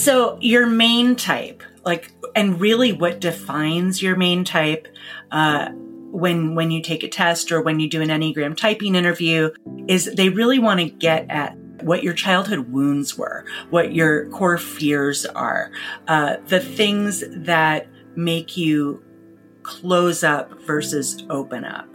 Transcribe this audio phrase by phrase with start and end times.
[0.00, 4.88] So, your main type, like, and really what defines your main type,
[5.30, 9.50] uh, when when you take a test or when you do an enneagram typing interview
[9.88, 14.58] is they really want to get at what your childhood wounds were what your core
[14.58, 15.70] fears are
[16.08, 17.86] uh, the things that
[18.16, 19.00] make you
[19.62, 21.86] close up versus open up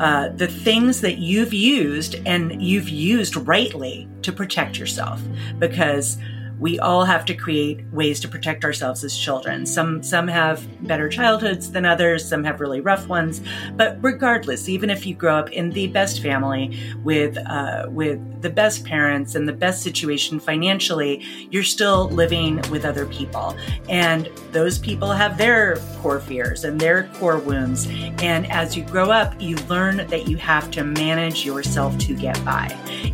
[0.00, 5.22] uh, the things that you've used and you've used rightly to protect yourself
[5.60, 6.18] because
[6.60, 9.64] we all have to create ways to protect ourselves as children.
[9.64, 13.40] Some some have better childhoods than others, some have really rough ones.
[13.74, 18.50] But regardless, even if you grow up in the best family with uh, with the
[18.50, 23.56] best parents and the best situation financially, you're still living with other people,
[23.88, 27.88] and those people have their core fears and their core wounds.
[28.22, 32.42] And as you grow up, you learn that you have to manage yourself to get
[32.44, 32.66] by,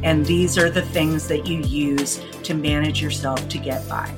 [0.02, 4.12] and these are the things that you use to manage yourself to get by.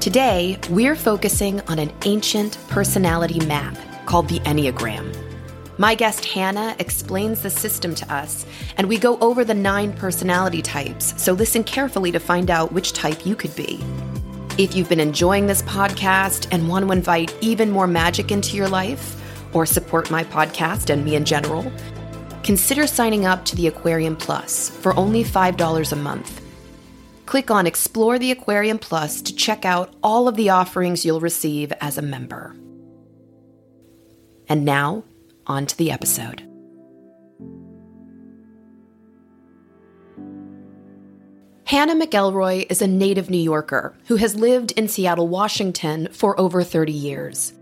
[0.00, 5.12] Today, we're focusing on an ancient personality map called the Enneagram.
[5.78, 8.46] My guest Hanna explains the system to us,
[8.78, 12.92] and we go over the nine personality types, so listen carefully to find out which
[12.92, 13.84] type you could be.
[14.58, 18.68] If you've been enjoying this podcast and want to invite even more magic into your
[18.68, 19.20] life,
[19.52, 21.70] or support my podcast and me in general,
[22.46, 26.40] consider signing up to the Aquarean Plus for only $5 a month.
[27.26, 31.72] Click on Explore the Aquarean Plus to check out all of the offerings you'll receive
[31.80, 32.54] as a member.
[34.48, 35.02] And now,
[35.48, 36.42] on to the episode.
[41.64, 46.62] Hanna McElroy is a native New Yorker who has lived in Seattle, Washington for over
[46.62, 47.55] 30 years.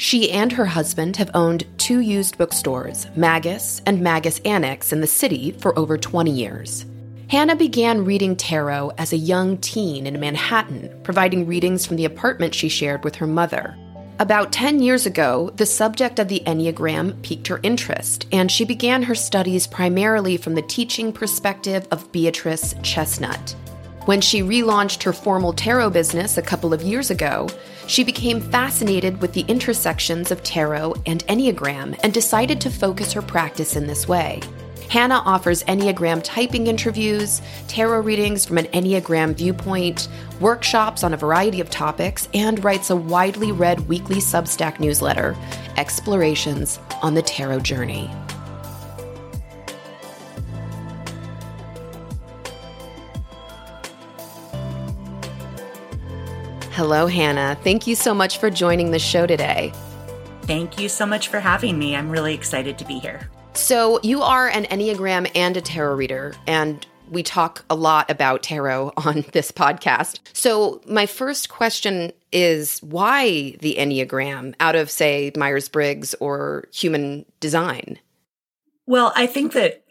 [0.00, 5.06] She and her husband have owned two used bookstores, Magus and Magus Annex, in the
[5.06, 6.86] city for over 20 years.
[7.28, 12.54] Hanna began reading tarot as a young teen in Manhattan, providing readings from the apartment
[12.54, 13.76] she shared with her mother.
[14.18, 19.02] About 10 years ago, the subject of the Enneagram piqued her interest, and she began
[19.02, 23.54] her studies primarily from the teaching perspective of Beatrice Chestnut.
[24.06, 27.48] When she relaunched her formal tarot business a couple of years ago,
[27.90, 33.20] she became fascinated with the intersections of tarot and Enneagram and decided to focus her
[33.20, 34.40] practice in this way.
[34.88, 40.06] Hanna offers Enneagram typing interviews, tarot readings from an Enneagram viewpoint,
[40.38, 45.36] workshops on a variety of topics, and writes a widely read weekly Substack newsletter,
[45.76, 48.08] Explorations on the Tarot Journey.
[56.80, 57.58] Hello, Hanna.
[57.62, 59.70] Thank you so much for joining the show today.
[60.44, 61.94] Thank you so much for having me.
[61.94, 63.28] I'm really excited to be here.
[63.52, 68.42] So, you are an Enneagram and a tarot reader, and we talk a lot about
[68.42, 70.20] tarot on this podcast.
[70.32, 77.26] So, my first question is why the Enneagram out of, say, Myers Briggs or human
[77.40, 77.98] design?
[78.86, 79.84] Well, I think that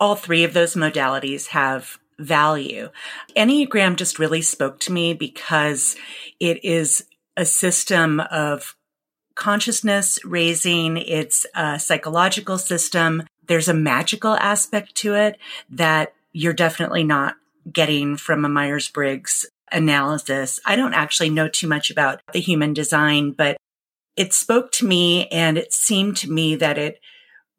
[0.00, 2.90] all three of those modalities have value.
[3.36, 5.96] Enneagram just really spoke to me because
[6.40, 7.04] it is
[7.36, 8.76] a system of
[9.34, 10.96] consciousness raising.
[10.96, 13.24] It's a psychological system.
[13.46, 15.38] There's a magical aspect to it
[15.70, 17.36] that you're definitely not
[17.70, 20.60] getting from a Myers Briggs analysis.
[20.64, 23.56] I don't actually know too much about the human design, but
[24.16, 27.00] it spoke to me and it seemed to me that it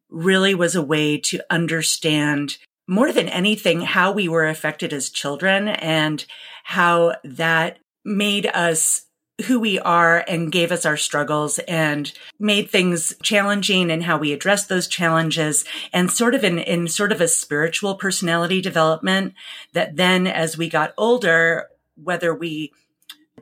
[0.09, 2.57] really was a way to understand
[2.87, 6.25] more than anything, how we were affected as children and
[6.63, 9.05] how that made us
[9.47, 14.31] who we are and gave us our struggles and made things challenging and how we
[14.31, 19.33] addressed those challenges and sort of in, in sort of a spiritual personality development
[19.73, 22.71] that then as we got older, whether we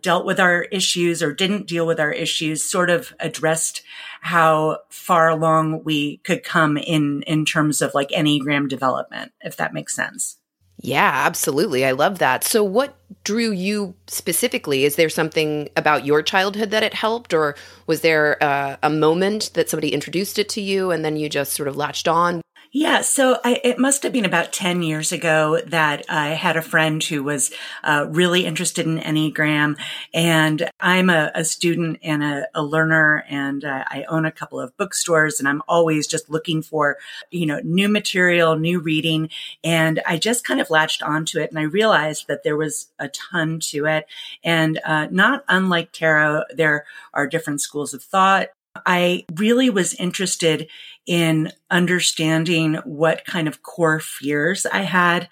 [0.03, 3.81] dealt with our issues or didn't deal with our issues sort of addressed
[4.21, 9.73] how far along we could come in in terms of like enneagram development if that
[9.73, 10.37] makes sense.
[10.77, 11.85] Yeah absolutely.
[11.85, 12.43] I love that.
[12.43, 14.85] So what drew you specifically?
[14.85, 17.55] Is there something about your childhood that it helped or
[17.87, 21.53] was there uh, a moment that somebody introduced it to you and then you just
[21.53, 22.42] sort of latched on
[22.75, 26.61] yeah, so I, it must have been about 10 years ago that I had a
[26.63, 27.51] friend who was
[27.83, 29.77] uh, really interested in Enneagram.
[30.11, 34.59] And I'm a, a student and a, a learner, and uh, I own a couple
[34.59, 36.97] of bookstores, and I'm always just looking for,
[37.29, 39.29] you know, new material, new reading.
[39.63, 43.07] And I just kind of latched onto it, and I realized that there was a
[43.09, 44.07] ton to it.
[44.43, 48.47] And uh, not unlike tarot, there are different schools of thought
[48.85, 50.67] I really was interested
[51.05, 55.29] in understanding what kind of core fears I had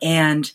[0.00, 0.50] and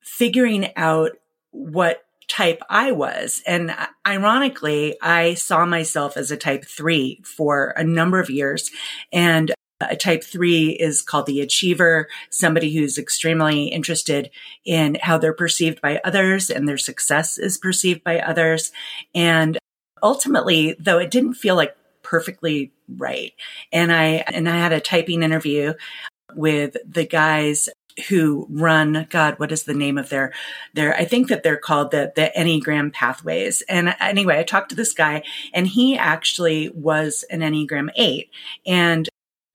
[0.00, 1.12] figuring out
[1.50, 3.42] what type I was.
[3.46, 3.74] And
[4.06, 8.70] ironically, I saw myself as a type three for a number of years.
[9.12, 14.30] And a type three is called the achiever, somebody who's extremely interested
[14.64, 18.72] in how they're perceived by others and their success is perceived by others.
[19.14, 19.58] And
[20.02, 21.74] ultimately, though it didn't feel like
[22.10, 23.32] perfectly right.
[23.72, 25.74] And I, and I had a typing interview
[26.34, 27.68] with the guys
[28.08, 30.32] who run god what is the name of their
[30.74, 33.62] their i think that they're called the the enneagram pathways.
[33.62, 38.30] And anyway i talked to this guy and he actually was an enneagram 8
[38.64, 39.08] and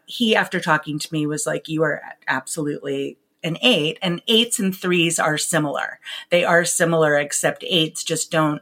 [0.05, 4.73] he after talking to me was like you are absolutely an 8 and 8s and
[4.73, 5.99] 3s are similar.
[6.31, 8.61] They are similar except 8s just don't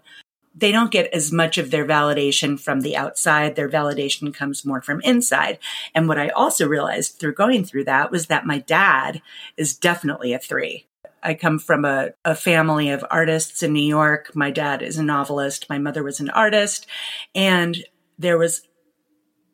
[0.55, 3.55] they don't get as much of their validation from the outside.
[3.55, 5.59] Their validation comes more from inside.
[5.95, 9.21] And what I also realized through going through that was that my dad
[9.57, 10.87] is definitely a three.
[11.23, 14.35] I come from a, a family of artists in New York.
[14.35, 15.69] My dad is a novelist.
[15.69, 16.85] My mother was an artist.
[17.33, 17.83] And
[18.19, 18.67] there was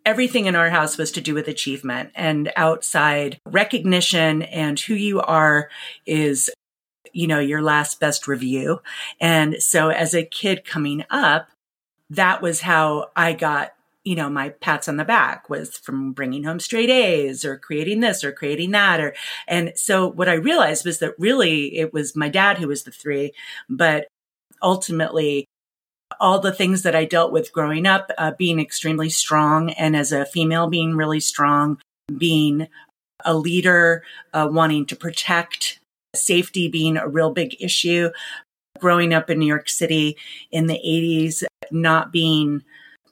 [0.06, 5.22] everything in our house was to do with achievement and outside recognition and who you
[5.22, 5.70] are
[6.06, 6.50] is
[7.14, 8.82] you know, your last best review.
[9.20, 11.50] And so as a kid coming up,
[12.10, 13.74] that was how I got,
[14.04, 18.00] you know, my pats on the back was from bringing home straight A's or creating
[18.00, 19.00] this or creating that.
[19.00, 19.14] Or,
[19.48, 22.92] and so what I realized was that really it was my dad who was the
[22.92, 23.34] three,
[23.70, 24.08] but
[24.62, 25.46] ultimately
[26.20, 30.12] all the things that I dealt with growing up, uh, being extremely strong and as
[30.12, 31.80] a female being really strong,
[32.18, 32.68] being
[33.26, 34.04] a leader,
[34.34, 35.79] uh, wanting to protect
[36.16, 38.10] safety being a real big issue.
[38.80, 40.16] Growing up in New York City
[40.52, 42.64] in the 80s, not being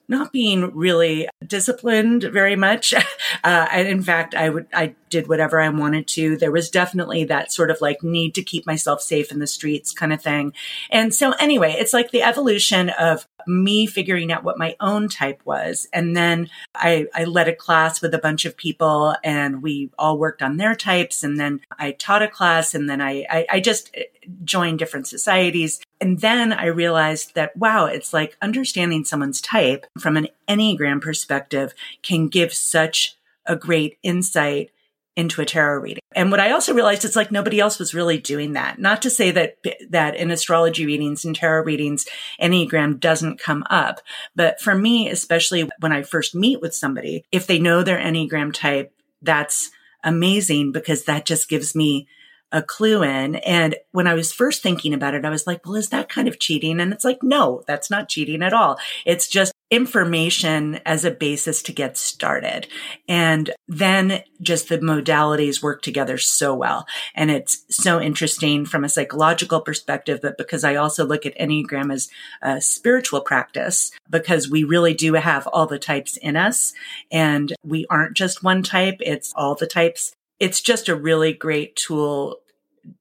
[0.08, 2.94] not being really disciplined very much.
[3.44, 6.36] Uh, and in fact, I would, I did whatever I wanted to.
[6.36, 9.92] There was definitely that sort of like need to keep myself safe in the streets
[9.92, 10.54] kind of thing.
[10.90, 15.40] And so anyway, it's like the evolution of me figuring out what my own type
[15.44, 15.88] was.
[15.92, 20.18] And then I, I led a class with a bunch of people and we all
[20.18, 21.22] worked on their types.
[21.22, 23.96] And then I taught a class and then I, I, I just
[24.44, 25.80] joined different societies.
[26.00, 31.74] And then I realized that, wow, it's like understanding someone's type from an Enneagram perspective
[32.02, 33.16] can give such
[33.46, 34.70] a great insight
[35.18, 36.02] into a tarot reading.
[36.14, 38.78] And what I also realized is like nobody else was really doing that.
[38.78, 39.56] Not to say that
[39.90, 42.06] that in astrology readings and tarot readings
[42.40, 44.00] enneagram doesn't come up,
[44.36, 48.52] but for me especially when I first meet with somebody, if they know their enneagram
[48.52, 49.72] type, that's
[50.04, 52.06] amazing because that just gives me
[52.52, 53.36] a clue in.
[53.36, 56.28] And when I was first thinking about it, I was like, well, is that kind
[56.28, 56.80] of cheating?
[56.80, 58.78] And it's like, no, that's not cheating at all.
[59.04, 62.66] It's just information as a basis to get started.
[63.06, 66.86] And then just the modalities work together so well.
[67.14, 71.92] And it's so interesting from a psychological perspective, but because I also look at Enneagram
[71.92, 72.08] as
[72.40, 76.72] a spiritual practice, because we really do have all the types in us
[77.12, 78.96] and we aren't just one type.
[79.00, 82.38] It's all the types it's just a really great tool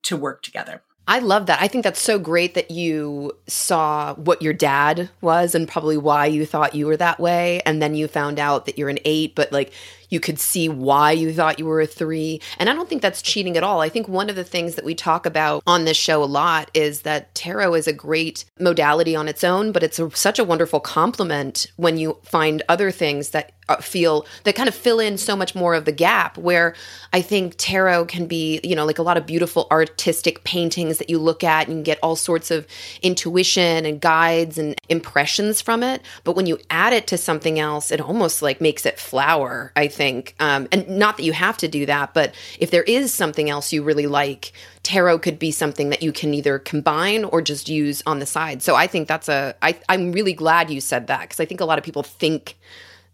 [0.04, 0.82] to work together.
[1.10, 1.62] I love that.
[1.62, 6.26] I think that's so great that you saw what your dad was and probably why
[6.26, 7.62] you thought you were that way.
[7.66, 9.72] And then you found out that you're an eight, but like
[10.10, 12.42] you could see why you thought you were a three.
[12.60, 13.80] And I don't think that's cheating at all.
[13.80, 16.70] I think one of the things that we talk about on this show a lot
[16.74, 20.44] is that tarot is a great modality on its own, but it's a, such a
[20.44, 25.36] wonderful complement when you find other things that feel that kind of fill in so
[25.36, 26.74] much more of the gap where
[27.14, 31.10] i think tarot can be you know like a lot of beautiful artistic paintings that
[31.10, 32.66] you look at and you get all sorts of
[33.02, 36.02] intuition and guides and impressions from it.
[36.24, 39.88] But when you add it to something else it almost like makes it flower i
[39.88, 40.36] think.
[40.40, 43.74] Um, and not that you have to do that but if there is something else
[43.74, 48.02] you really like tarot could be something that you can either combine or just use
[48.06, 48.62] on the side.
[48.62, 51.62] So i think that's a I, i'm really glad you said that because i think
[51.62, 52.58] a lot of people think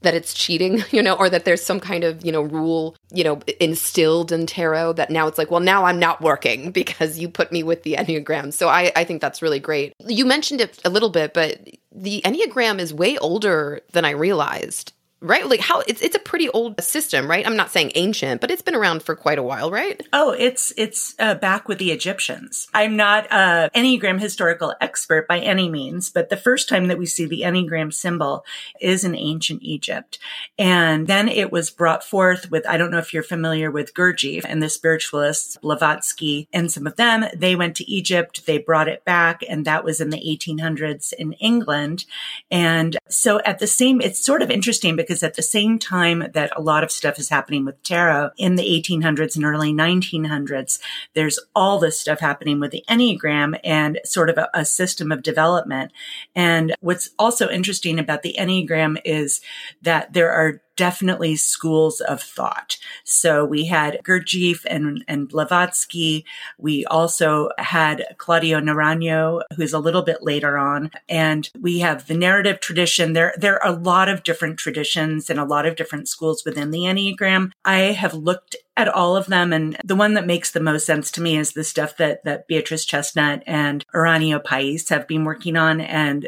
[0.03, 3.23] that it's cheating, you know, or that there's some kind of, you know, rule, you
[3.23, 7.27] know, instilled in tarot that now it's like, well, now I'm not working because you
[7.27, 8.53] put me with the Enneagram.
[8.53, 9.93] So I, I think that's really great.
[10.05, 11.59] You mentioned it a little bit, but
[11.91, 14.93] the Enneagram is way older than I realized
[15.23, 15.47] right?
[15.47, 17.47] Like how it's it's a pretty old system, right?
[17.47, 20.05] I'm not saying ancient, but it's been around for quite a while, right?
[20.11, 22.67] Oh, it's it's uh, back with the Egyptians.
[22.73, 27.05] I'm not a Enneagram historical expert by any means, but the first time that we
[27.05, 28.45] see the Enneagram symbol
[28.79, 30.19] is in ancient Egypt,
[30.59, 34.45] and then it was brought forth with I don't know if you're familiar with Gurdjieff
[34.47, 37.25] and the spiritualists Blavatsky and some of them.
[37.35, 41.33] They went to Egypt, they brought it back, and that was in the 1800s in
[41.33, 42.05] England,
[42.51, 46.23] and so at the same, it's sort of interesting because because at the same time
[46.33, 50.79] that a lot of stuff is happening with tarot in the 1800s and early 1900s,
[51.13, 55.21] there's all this stuff happening with the Enneagram and sort of a, a system of
[55.21, 55.91] development.
[56.33, 59.41] And what's also interesting about the Enneagram is
[59.83, 62.77] that there are definitely schools of thought.
[63.03, 66.25] So we had Gurdjieff and, and Blavatsky.
[66.57, 70.91] We also had Claudio Naranjo, who's a little bit later on.
[71.07, 73.13] And we have the narrative tradition.
[73.13, 76.71] There, there are a lot of different traditions and a lot of different schools within
[76.71, 77.51] the Enneagram.
[77.65, 79.53] I have looked at all of them.
[79.53, 82.47] And the one that makes the most sense to me is the stuff that, that
[82.47, 85.79] Beatrice Chestnut and Uranio Paes have been working on.
[85.81, 86.27] And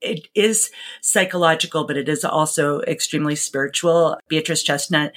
[0.00, 4.18] it is psychological, but it is also extremely spiritual.
[4.28, 5.12] Beatrice Chestnut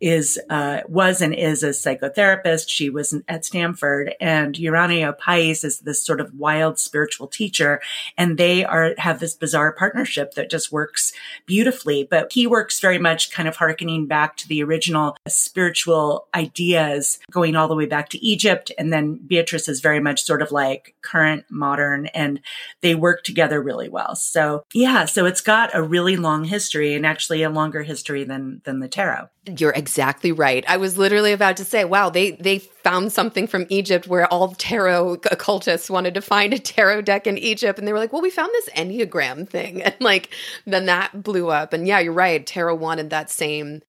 [0.00, 2.68] is, uh, was and is a psychotherapist.
[2.68, 7.80] She was at Stanford and Uranio Paes is this sort of wild spiritual teacher.
[8.16, 11.12] And they are, have this bizarre partnership that just works
[11.46, 12.06] beautifully.
[12.08, 17.56] But he works very much kind of harkening back to the original spiritual ideas going
[17.56, 18.70] all the way back to Egypt.
[18.78, 22.40] And then Beatrice is very much sort of like current modern and
[22.80, 24.14] they work together really well.
[24.30, 28.60] So yeah, so it's got a really long history and actually a longer history than
[28.64, 29.28] than the tarot.
[29.56, 30.64] You're exactly right.
[30.68, 34.54] I was literally about to say, wow, they they found something from Egypt where all
[34.54, 38.22] tarot occultists wanted to find a tarot deck in Egypt and they were like, "Well,
[38.22, 40.30] we found this Enneagram thing." And like
[40.66, 41.72] then that blew up.
[41.72, 42.46] And yeah, you're right.
[42.46, 43.80] Tarot wanted that same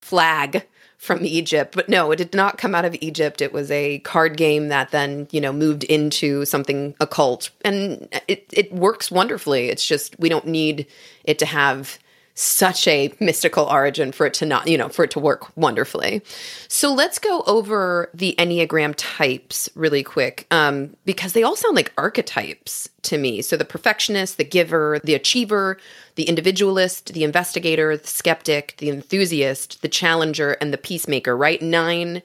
[0.00, 0.66] flag
[1.02, 1.74] from Egypt.
[1.74, 3.40] But no, it did not come out of Egypt.
[3.42, 7.50] It was a card game that then, you know, moved into something occult.
[7.64, 9.68] And it, it works wonderfully.
[9.68, 10.86] It's just we don't need
[11.24, 11.98] it to have
[12.34, 16.22] such a mystical origin for it to not, you know, for it to work wonderfully.
[16.66, 21.92] So let's go over the Enneagram types really quick, um, because they all sound like
[21.98, 23.42] archetypes to me.
[23.42, 25.78] So the perfectionist, the giver, the achiever,
[26.14, 31.60] the individualist, the investigator, the skeptic, the enthusiast, the challenger, and the peacemaker, right?
[31.60, 32.22] Nine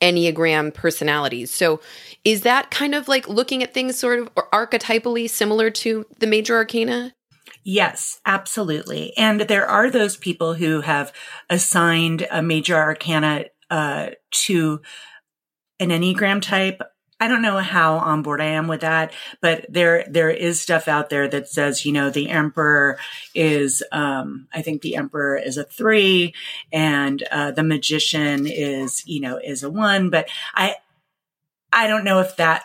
[0.00, 1.50] Enneagram personalities.
[1.50, 1.80] So
[2.24, 6.54] is that kind of like looking at things sort of archetypally similar to the major
[6.54, 7.12] arcana?
[7.70, 9.14] Yes, absolutely.
[9.18, 11.12] And there are those people who have
[11.50, 14.12] assigned a major arcana uh,
[14.46, 14.80] to
[15.78, 16.80] an Enneagram type.
[17.20, 20.88] I don't know how on board I am with that, but there there is stuff
[20.88, 22.98] out there that says, you know, the emperor
[23.34, 26.32] is um I think the emperor is a 3
[26.72, 30.76] and uh the magician is, you know, is a 1, but I
[31.72, 32.64] I don't know if that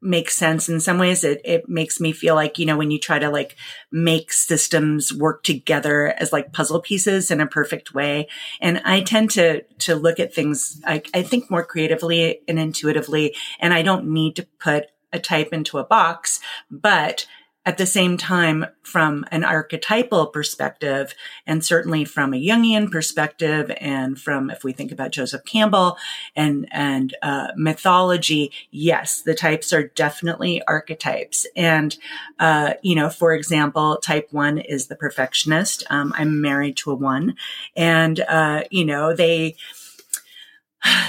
[0.00, 1.24] makes sense in some ways.
[1.24, 3.56] It, it makes me feel like, you know, when you try to like
[3.90, 8.28] make systems work together as like puzzle pieces in a perfect way.
[8.60, 13.34] And I tend to, to look at things, I, I think more creatively and intuitively,
[13.58, 16.38] and I don't need to put a type into a box,
[16.70, 17.26] but
[17.68, 21.14] at the same time, from an archetypal perspective,
[21.46, 25.98] and certainly from a Jungian perspective, and from if we think about Joseph Campbell
[26.34, 31.46] and and uh, mythology, yes, the types are definitely archetypes.
[31.54, 31.94] And
[32.38, 35.84] uh, you know, for example, type one is the perfectionist.
[35.90, 37.36] Um, I'm married to a one,
[37.76, 39.56] and uh, you know they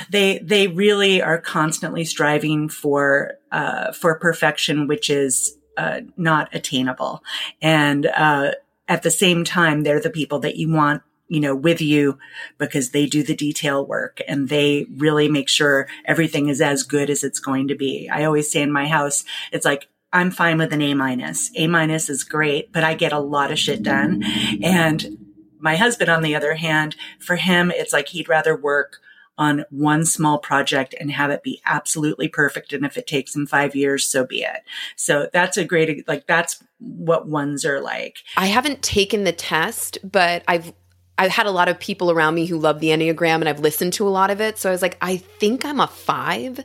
[0.10, 7.24] they they really are constantly striving for uh, for perfection, which is uh, not attainable.
[7.62, 8.52] And uh,
[8.88, 12.18] at the same time, they're the people that you want you know, with you
[12.58, 17.08] because they do the detail work and they really make sure everything is as good
[17.08, 18.10] as it's going to be.
[18.10, 21.52] I always say in my house, it's like, I'm fine with an A minus.
[21.56, 24.24] A minus is great, but I get a lot of shit done.
[24.64, 25.20] And
[25.60, 28.98] my husband, on the other hand, for him, it's like he'd rather work
[29.40, 32.74] on one small project and have it be absolutely perfect.
[32.74, 34.64] And if it takes them five years, so be it.
[34.98, 38.18] So that's a great, like, that's what ones are like.
[38.36, 40.74] I haven't taken the test, but I've,
[41.18, 43.94] I've had a lot of people around me who love the Enneagram and I've listened
[43.94, 44.58] to a lot of it.
[44.58, 46.60] So I was like, I think I'm a five.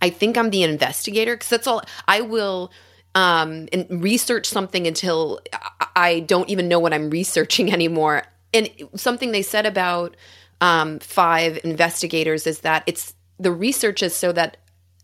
[0.00, 2.72] I think I'm the investigator because that's all I will
[3.14, 5.40] um, and research something until
[5.94, 8.24] I don't even know what I'm researching anymore.
[8.54, 10.16] And something they said about
[10.64, 14.56] um, five investigators is that it's the research is so that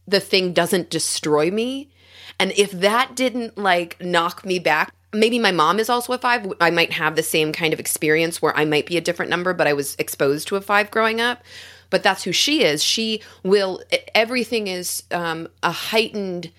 [0.09, 1.91] the thing doesn't destroy me.
[2.39, 6.51] And if that didn't like knock me back, maybe my mom is also a five.
[6.63, 9.53] I might have the same kind of experience where I might be a different number,
[9.53, 11.43] but I was exposed to a five growing up.
[11.91, 12.83] But that's who she is.
[12.83, 13.83] She will,
[14.15, 16.53] everything is um, a heightened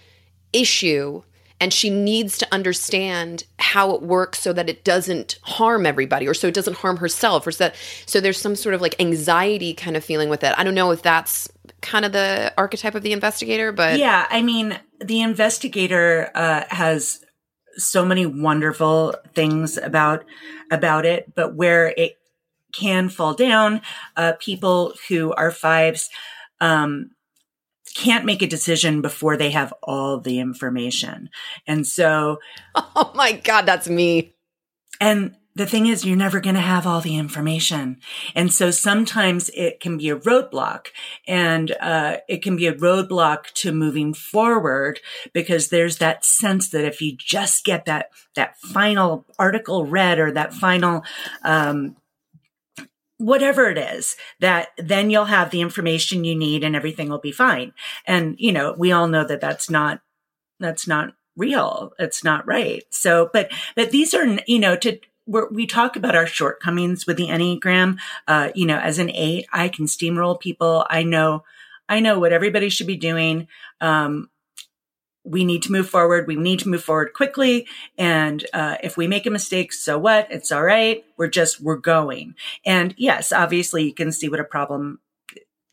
[0.53, 1.23] issue
[1.61, 6.33] and she needs to understand how it works so that it doesn't harm everybody or
[6.33, 7.75] so it doesn't harm herself or so that
[8.05, 10.53] so there's some sort of like anxiety kind of feeling with it.
[10.57, 11.47] I don't know if that's
[11.81, 17.25] kind of the archetype of the investigator but yeah i mean the investigator uh, has
[17.77, 20.25] so many wonderful things about
[20.71, 22.17] about it, but where it
[22.73, 23.81] can fall down,
[24.15, 26.09] uh, people who are fives
[26.61, 27.11] um,
[27.91, 31.29] can't make a decision before they have all the information,
[31.67, 32.39] and so.
[32.95, 34.35] Oh my god, that's me.
[34.99, 37.97] And the thing is, you're never going to have all the information.
[38.35, 40.87] And so sometimes it can be a roadblock
[41.27, 45.01] and, uh, it can be a roadblock to moving forward
[45.33, 50.31] because there's that sense that if you just get that, that final article read or
[50.31, 51.03] that final,
[51.43, 51.97] um,
[53.21, 57.31] whatever it is that then you'll have the information you need and everything will be
[57.31, 57.71] fine.
[58.07, 60.01] And, you know, we all know that that's not,
[60.59, 61.93] that's not real.
[61.99, 62.83] It's not right.
[62.89, 67.27] So, but, but these are, you know, to, we talk about our shortcomings with the
[67.27, 67.99] Enneagram.
[68.27, 70.85] Uh, you know, as an eight, I can steamroll people.
[70.89, 71.43] I know,
[71.87, 73.47] I know what everybody should be doing.
[73.79, 74.30] Um,
[75.23, 76.27] we need to move forward.
[76.27, 77.67] We need to move forward quickly.
[77.97, 80.27] And uh, if we make a mistake, so what?
[80.31, 81.05] It's all right.
[81.17, 82.35] We're just, we're going.
[82.65, 84.99] And yes, obviously you can see what a problem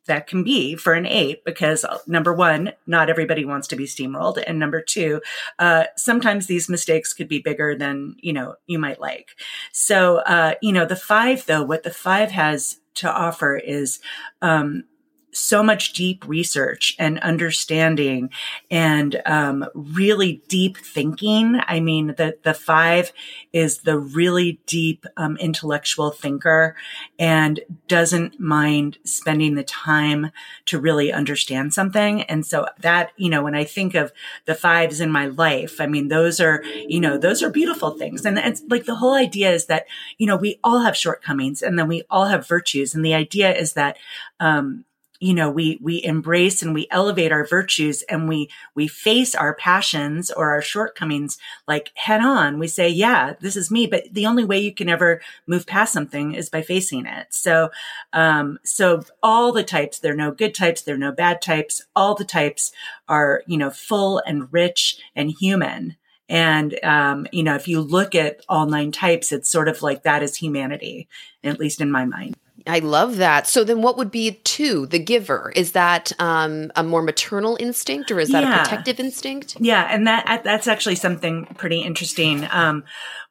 [0.08, 3.84] that can be for an eight because uh, number one, not everybody wants to be
[3.84, 4.42] steamrolled.
[4.44, 5.20] And number two,
[5.58, 9.30] uh, sometimes these mistakes could be bigger than, you know, you might like.
[9.70, 14.00] So, uh, you know, the five though, what the five has to offer is,
[14.42, 14.84] um,
[15.32, 18.30] so much deep research and understanding
[18.70, 21.60] and um, really deep thinking.
[21.66, 23.12] I mean, the the five
[23.52, 26.76] is the really deep um, intellectual thinker
[27.18, 30.30] and doesn't mind spending the time
[30.66, 32.22] to really understand something.
[32.22, 34.12] And so that you know, when I think of
[34.46, 38.24] the fives in my life, I mean, those are you know those are beautiful things.
[38.24, 41.78] And it's like the whole idea is that you know we all have shortcomings and
[41.78, 42.94] then we all have virtues.
[42.94, 43.96] And the idea is that
[44.40, 44.84] um,
[45.20, 49.54] you know we we embrace and we elevate our virtues and we we face our
[49.54, 52.58] passions or our shortcomings like head on.
[52.58, 55.92] We say yeah this is me but the only way you can ever move past
[55.92, 57.28] something is by facing it.
[57.30, 57.70] So
[58.12, 61.84] um so all the types there are no good types there are no bad types.
[61.96, 62.72] All the types
[63.08, 65.96] are you know full and rich and human.
[66.28, 70.02] And, um, you know, if you look at all nine types, it's sort of like
[70.02, 71.08] that is humanity,
[71.42, 72.36] at least in my mind.
[72.68, 73.46] I love that.
[73.46, 75.52] So then what would be two, the giver?
[75.56, 78.54] Is that um, a more maternal instinct or is that yeah.
[78.54, 79.56] a protective instinct?
[79.58, 82.46] Yeah, and that that's actually something pretty interesting.
[82.50, 82.84] Um,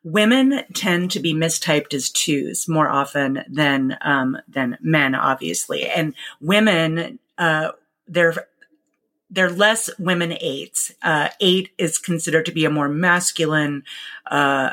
[0.04, 5.86] women tend to be mistyped as twos more often than um, than men, obviously.
[5.86, 7.72] And women uh,
[8.08, 8.48] they're
[9.30, 10.94] they're less women eights.
[11.02, 13.84] Uh, eight is considered to be a more masculine,
[14.32, 14.72] uh,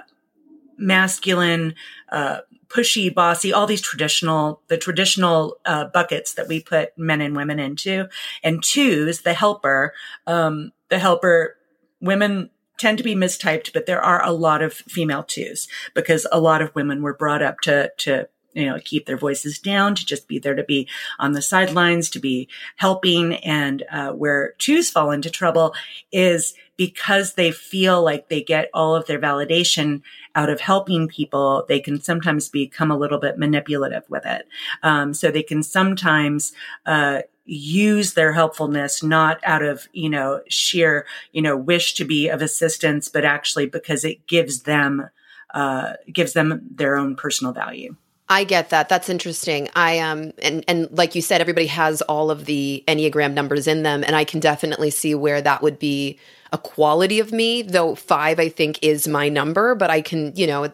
[0.77, 1.75] masculine,
[2.11, 7.37] uh, pushy, bossy, all these traditional, the traditional uh, buckets that we put men and
[7.37, 8.09] women into.
[8.43, 9.95] And two is the helper.
[10.27, 11.57] Um, the helper,
[12.01, 16.41] women tend to be mistyped, but there are a lot of female twos because a
[16.41, 20.07] lot of women were brought up to, to you know, keep their voices down, to
[20.07, 23.35] just be there to be on the sidelines, to be helping.
[23.37, 25.75] And uh, where twos fall into trouble
[26.13, 30.03] is because they feel like they get all of their validation
[30.35, 34.49] out of helping people, they can sometimes become a little bit manipulative with it.
[34.83, 36.53] Um, so they can sometimes,
[36.87, 42.29] uh, use their helpfulness not out of you know sheer you know wish to be
[42.29, 45.11] of assistance but actually because it gives them
[45.53, 47.95] uh, gives them their own personal value
[48.27, 48.89] I get that.
[48.89, 49.69] That's interesting.
[49.77, 53.83] I um and and like you said, everybody has all of the Enneagram numbers in
[53.83, 56.19] them, and I can definitely see where that would be
[56.55, 57.63] a quality of me.
[57.63, 60.73] Though five, I think, is my number, but I can, you know,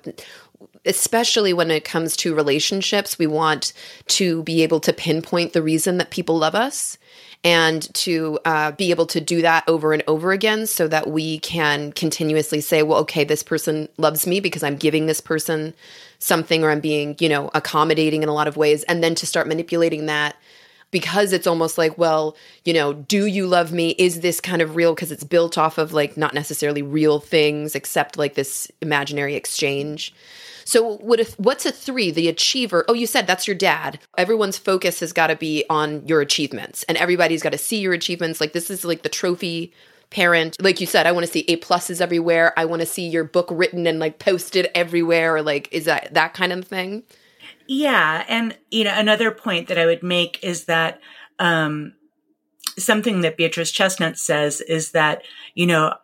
[0.85, 3.73] especially when it comes to relationships, we want
[4.09, 6.99] to be able to pinpoint the reason that people love us
[7.43, 11.39] and to uh, be able to do that over and over again so that we
[11.39, 15.73] can continuously say, well, okay, this person loves me because I'm giving this person
[16.19, 18.83] something or I'm being, you know, accommodating in a lot of ways.
[18.83, 20.37] And then to start manipulating that
[20.91, 23.91] because it's almost like, well, you know, do you love me?
[23.91, 24.95] Is this kind of real?
[24.95, 30.15] Because it's built off of like not necessarily real things, except like this imaginary exchange.
[30.65, 32.11] So what if what's a three?
[32.11, 32.85] The achiever.
[32.89, 33.99] Oh, you said that's your dad.
[34.17, 37.93] Everyone's focus has got to be on your achievements, and everybody's got to see your
[37.93, 38.41] achievements.
[38.41, 39.73] Like this is like the trophy
[40.11, 40.61] parent.
[40.61, 42.53] Like you said, I want to see A pluses everywhere.
[42.57, 45.37] I want to see your book written and like posted everywhere.
[45.37, 47.05] Or like is that that kind of thing?
[47.73, 51.01] Yeah, and you know another point that I would make is that
[51.39, 51.95] um,
[52.77, 55.23] something that Beatrice Chestnut says is that
[55.55, 55.95] you know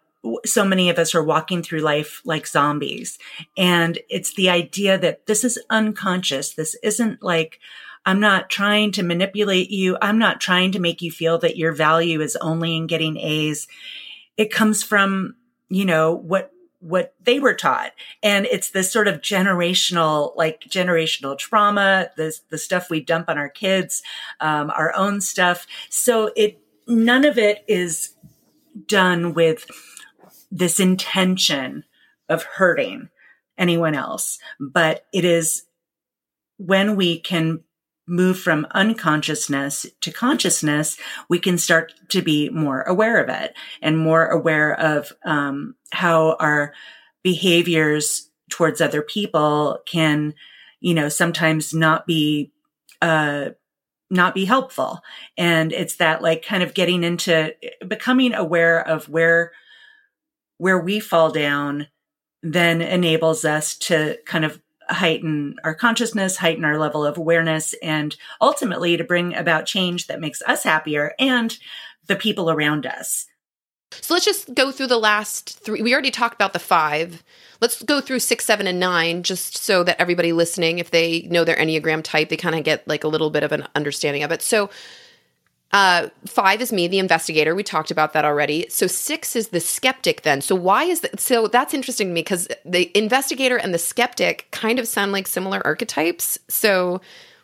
[0.44, 3.18] so many of us are walking through life like zombies.
[3.56, 6.54] And it's the idea that this is unconscious.
[6.54, 7.58] This isn't like,
[8.04, 9.98] I'm not trying to manipulate you.
[10.00, 13.66] I'm not trying to make you feel that your value is only in getting A's.
[14.36, 15.34] It comes from,
[15.68, 16.52] you know, what
[16.86, 17.92] what they were taught.
[18.22, 23.38] And it's this sort of generational, like generational trauma, the, the stuff we dump on
[23.38, 24.02] our kids,
[24.40, 25.66] um, our own stuff.
[25.90, 28.14] So it, none of it is
[28.86, 29.66] done with
[30.52, 31.84] this intention
[32.28, 33.08] of hurting
[33.58, 35.64] anyone else, but it is
[36.58, 37.60] when we can
[38.06, 40.96] move from unconsciousness to consciousness,
[41.28, 46.36] we can start to be more aware of it and more aware of um, how
[46.38, 46.72] our
[47.22, 50.34] behaviors towards other people can,
[50.80, 52.52] you know, sometimes not be,
[53.02, 53.50] uh,
[54.08, 55.00] not be helpful.
[55.36, 57.54] And it's that like kind of getting into
[57.86, 59.50] becoming aware of where,
[60.58, 61.88] where we fall down
[62.42, 68.16] then enables us to kind of heighten our consciousness, heighten our level of awareness, and
[68.40, 71.58] ultimately to bring about change that makes us happier and
[72.06, 73.26] the people around us.
[73.92, 75.80] So let's just go through the last three.
[75.82, 77.22] We already talked about the five.
[77.60, 81.44] Let's go through six, seven, and nine, just so that everybody listening, if they know
[81.44, 84.32] their Enneagram type, they kind of get like a little bit of an understanding of
[84.32, 84.42] it.
[84.42, 84.70] So
[85.76, 87.54] uh, five is me, the investigator.
[87.54, 88.64] We talked about that already.
[88.70, 90.22] So six is the skeptic.
[90.22, 91.20] Then, so why is that?
[91.20, 95.26] So that's interesting to me because the investigator and the skeptic kind of sound like
[95.26, 96.38] similar archetypes.
[96.48, 97.02] So,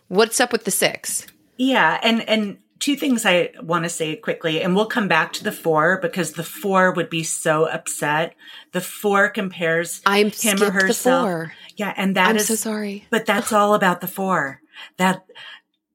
[0.08, 1.26] what's up with the six?
[1.58, 5.44] Yeah, and and two things I want to say quickly, and we'll come back to
[5.44, 8.34] the four because the four would be so upset.
[8.72, 11.50] The four compares I'm him or herself.
[11.76, 13.06] Yeah, and that I'm is so sorry.
[13.10, 14.62] But that's all about the four.
[14.96, 15.26] That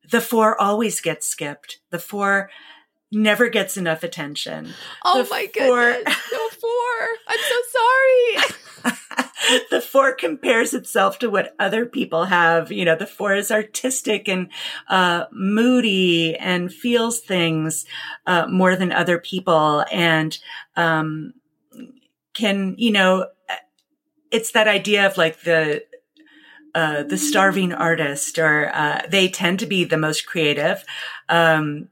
[0.10, 1.80] the four always gets skipped.
[1.90, 2.50] The four
[3.12, 4.74] never gets enough attention.
[5.06, 6.16] Oh the my four, goodness.
[6.30, 7.08] The four.
[7.28, 9.64] I'm so sorry.
[9.72, 12.72] the four compares itself to what other people have.
[12.72, 14.50] You know, the four is artistic and
[14.90, 17.86] uh, moody and feels things
[18.26, 20.38] uh, more than other people and
[20.76, 21.34] um,
[22.34, 23.28] can, you know,
[24.32, 25.84] it's that idea of like the
[26.76, 30.84] uh, the starving artist, or uh, they tend to be the most creative.
[31.30, 31.90] Um,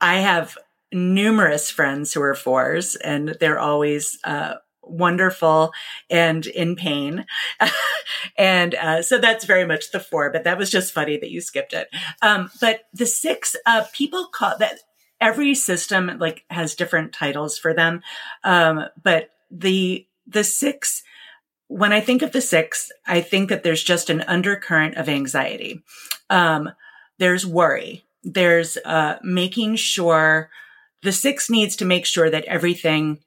[0.00, 0.56] I have
[0.92, 5.72] numerous friends who are fours, and they're always uh, wonderful
[6.10, 7.26] and in pain.
[8.38, 11.40] and uh, so that's very much the four, but that was just funny that you
[11.40, 11.88] skipped it.
[12.22, 14.80] Um, but the six, uh, people call that
[15.20, 18.02] every system like has different titles for them.
[18.42, 21.02] Um, but the, the six
[21.68, 25.82] when I think of the six, I think that there's just an undercurrent of anxiety.
[26.30, 26.70] Um,
[27.18, 28.04] there's worry.
[28.22, 30.50] There's uh, making sure
[31.02, 33.18] the six needs to make sure that everything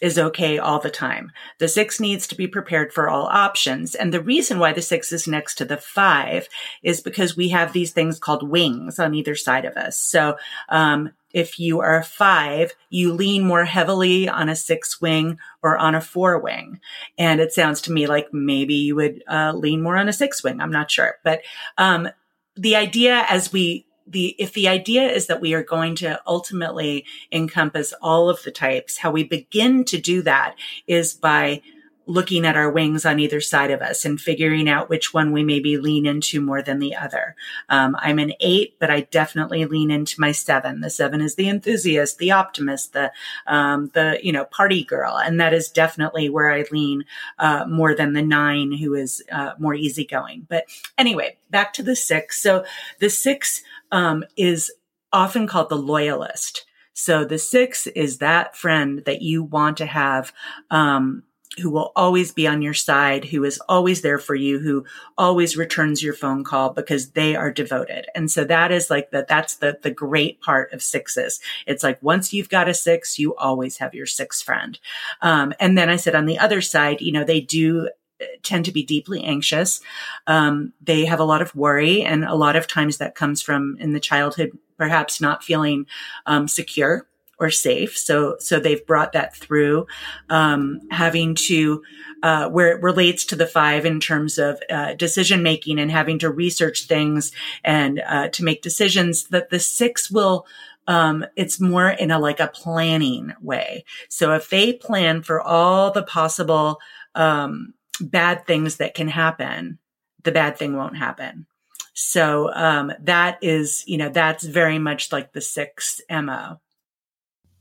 [0.00, 1.32] is okay all the time.
[1.58, 3.94] The six needs to be prepared for all options.
[3.94, 6.48] And the reason why the six is next to the five
[6.82, 10.00] is because we have these things called wings on either side of us.
[10.00, 10.36] So,
[10.68, 15.76] um, if you are a five, you lean more heavily on a six wing or
[15.76, 16.80] on a four wing.
[17.18, 20.42] And it sounds to me like maybe you would uh, lean more on a six
[20.42, 20.60] wing.
[20.60, 21.16] I'm not sure.
[21.24, 21.42] But
[21.76, 22.08] um,
[22.56, 27.04] the idea as we the if the idea is that we are going to ultimately
[27.30, 30.54] encompass all of the types, how we begin to do that
[30.86, 31.60] is by
[32.08, 35.44] looking at our wings on either side of us and figuring out which one we
[35.44, 37.36] maybe lean into more than the other.
[37.68, 40.80] Um, I'm an eight, but I definitely lean into my seven.
[40.80, 43.12] The seven is the enthusiast, the optimist, the
[43.46, 47.04] um, the you know party girl, and that is definitely where I lean
[47.38, 50.46] uh, more than the nine, who is uh, more easygoing.
[50.48, 50.64] But
[50.96, 52.42] anyway, back to the six.
[52.42, 52.64] So
[53.00, 54.72] the six um, is
[55.12, 56.64] often called the loyalist.
[56.94, 60.32] So the six is that friend that you want to have,
[60.68, 61.22] um,
[61.56, 64.84] who will always be on your side, who is always there for you, who
[65.16, 68.06] always returns your phone call because they are devoted.
[68.14, 71.40] And so that is like that, that's the, the great part of sixes.
[71.66, 74.78] It's like once you've got a six, you always have your six friend.
[75.22, 77.88] Um, and then I said on the other side, you know, they do
[78.20, 79.80] uh, tend to be deeply anxious.
[80.26, 83.76] Um, they have a lot of worry, and a lot of times that comes from
[83.80, 85.86] in the childhood, perhaps not feeling
[86.26, 87.07] um, secure
[87.38, 87.96] or safe.
[87.96, 89.86] So, so they've brought that through,
[90.28, 91.82] um, having to,
[92.22, 96.18] uh, where it relates to the five in terms of, uh, decision making and having
[96.20, 97.32] to research things
[97.64, 100.46] and, uh, to make decisions that the six will,
[100.88, 103.84] um, it's more in a like a planning way.
[104.08, 106.80] So if they plan for all the possible,
[107.14, 109.78] um, bad things that can happen,
[110.24, 111.46] the bad thing won't happen.
[111.94, 116.60] So um, that is, you know, that's very much like the six MO.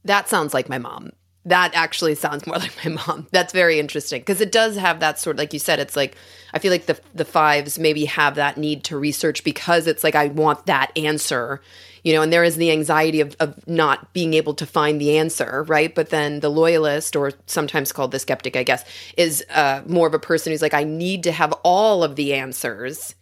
[0.05, 1.11] That sounds like my mom.
[1.45, 3.27] That actually sounds more like my mom.
[3.31, 6.15] That's very interesting because it does have that sort like you said it's like
[6.53, 10.15] I feel like the the fives maybe have that need to research because it's like
[10.15, 11.61] I want that answer
[12.07, 15.17] you know, and there is the anxiety of, of not being able to find the
[15.17, 15.93] answer, right?
[15.93, 18.85] But then the loyalist, or sometimes called the skeptic, I guess,
[19.17, 22.33] is uh, more of a person who's like, I need to have all of the
[22.33, 23.13] answers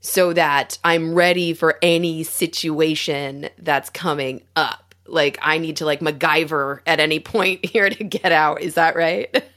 [0.00, 4.87] so that I'm ready for any situation that's coming up.
[5.08, 8.60] Like, I need to like MacGyver at any point here to get out.
[8.60, 9.44] Is that right?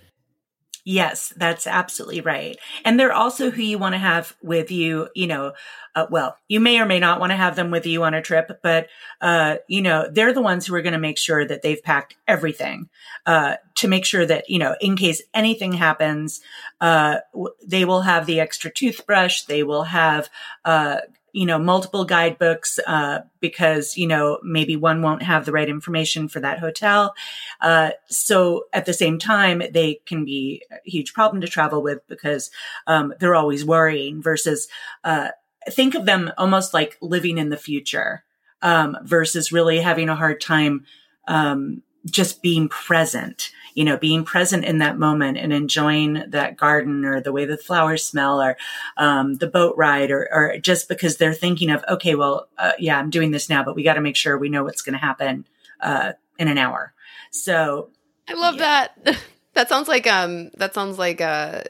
[0.84, 2.58] Yes, that's absolutely right.
[2.84, 5.54] And they're also who you want to have with you, you know,
[5.96, 8.22] uh, well, you may or may not want to have them with you on a
[8.22, 8.88] trip, but,
[9.20, 12.16] uh, you know, they're the ones who are going to make sure that they've packed
[12.28, 12.90] everything,
[13.28, 16.42] uh, to make sure that, you know, in case anything happens,
[16.80, 17.18] uh,
[17.64, 19.44] they will have the extra toothbrush.
[19.44, 20.30] They will have,
[20.66, 21.02] uh,
[21.34, 26.28] you know, multiple guidebooks, uh, because, you know, maybe one won't have the right information
[26.28, 27.14] for that hotel.
[27.62, 32.06] Uh, so at the same time, they can be a huge problem to travel with
[32.08, 32.52] because,
[32.88, 34.68] um, they're always worrying versus,
[35.04, 35.30] uh,
[35.70, 38.24] think of them almost like living in the future,
[38.62, 40.86] um, versus really having a hard time,
[41.28, 47.06] um, just being present you know, being present in that moment and enjoying that garden
[47.06, 48.58] or the way the flowers smell or
[48.98, 53.00] um, the boat ride or, or, just because they're thinking of, okay, well, uh, yeah,
[53.00, 55.00] I'm doing this now, but we got to make sure we know what's going to
[55.00, 55.48] happen
[55.80, 56.94] uh, in an hour.
[57.32, 57.90] So
[58.28, 58.88] I love yeah.
[59.04, 59.18] that.
[59.54, 61.66] that sounds like um that sounds like a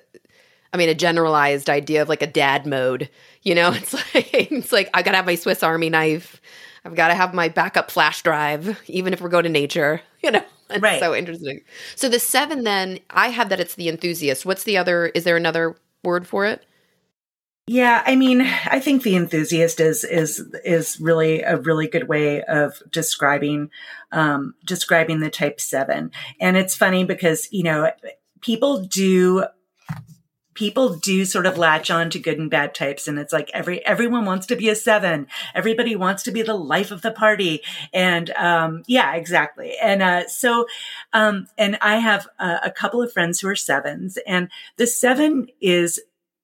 [0.71, 3.09] I mean a generalized idea of like a dad mode.
[3.43, 6.41] You know, it's like it's like I gotta have my Swiss Army knife.
[6.83, 10.01] I've got to have my backup flash drive, even if we're going to nature.
[10.23, 10.99] You know, It's right.
[10.99, 11.61] so interesting.
[11.95, 14.45] So the seven, then I have that it's the enthusiast.
[14.45, 15.07] What's the other?
[15.07, 16.63] Is there another word for it?
[17.65, 22.43] Yeah, I mean, I think the enthusiast is is is really a really good way
[22.43, 23.71] of describing
[24.11, 26.11] um, describing the type seven.
[26.39, 27.91] And it's funny because you know
[28.41, 29.45] people do
[30.61, 33.83] people do sort of latch on to good and bad types and it's like every
[33.83, 35.25] everyone wants to be a seven.
[35.55, 37.63] Everybody wants to be the life of the party.
[37.91, 39.73] And um yeah exactly.
[39.81, 40.67] And uh so
[41.13, 45.47] um and i have a, a couple of friends who are sevens and the seven
[45.59, 45.99] is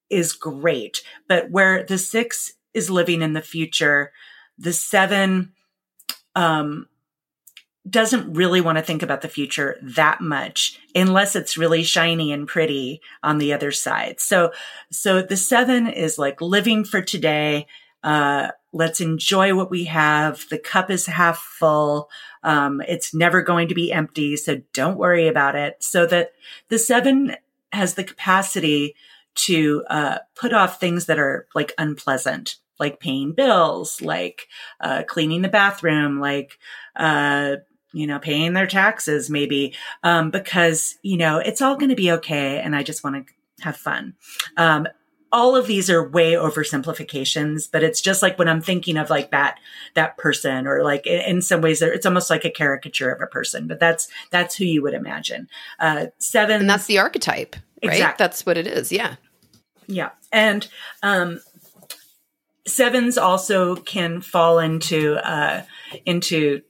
[0.10, 4.12] is great but where the six is living in the future
[4.58, 5.54] the seven
[6.36, 6.88] um
[7.90, 12.48] doesn't really want to think about the future that much unless it's really shiny and
[12.48, 14.20] pretty on the other side.
[14.20, 14.52] So,
[14.92, 17.68] so the seven is like living for today.
[18.04, 20.46] Uh, let's enjoy what we have.
[20.50, 22.10] The cup is half full.
[22.44, 24.38] Um, it's never going to be empty.
[24.38, 25.84] So don't worry about it.
[25.84, 26.34] So that
[26.70, 27.36] the seven
[27.74, 28.96] has the capacity
[29.36, 34.48] to, uh, put off things that are like unpleasant, like paying bills, like,
[34.80, 36.58] uh, cleaning the bathroom, like,
[36.96, 37.58] uh,
[37.94, 39.74] you know, paying their taxes maybe,
[40.04, 42.60] um, because, you know, it's all going to be okay.
[42.60, 44.14] And I just want to have fun.
[44.58, 44.88] Um,
[45.32, 49.32] all of these are way oversimplifications, but it's just like when I'm thinking of like
[49.32, 49.60] that,
[49.94, 53.68] that person or like in some ways it's almost like a caricature of a person,
[53.68, 55.50] but that's, that's who you would imagine.
[55.80, 56.62] Uh, seven.
[56.62, 57.94] And that's the archetype, right?
[57.94, 58.24] Exactly.
[58.24, 58.92] That's what it is.
[58.92, 59.16] Yeah.
[59.88, 60.12] Yeah.
[60.32, 60.68] And,
[61.04, 61.42] um,
[62.66, 65.64] sevens also can fall into, uh,
[66.06, 66.62] into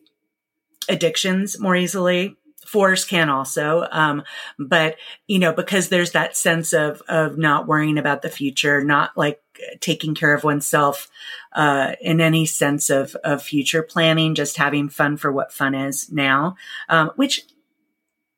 [0.90, 2.36] addictions more easily.
[2.66, 4.24] Fours can also, um,
[4.60, 9.16] but you know, because there's that sense of of not worrying about the future, not
[9.16, 9.42] like
[9.80, 11.10] taking care of oneself
[11.54, 16.12] uh, in any sense of of future planning, just having fun for what fun is
[16.12, 16.58] now,
[16.90, 17.46] um, which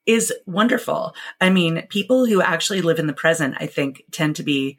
[0.06, 1.14] is wonderful.
[1.42, 4.78] I mean, people who actually live in the present, I think, tend to be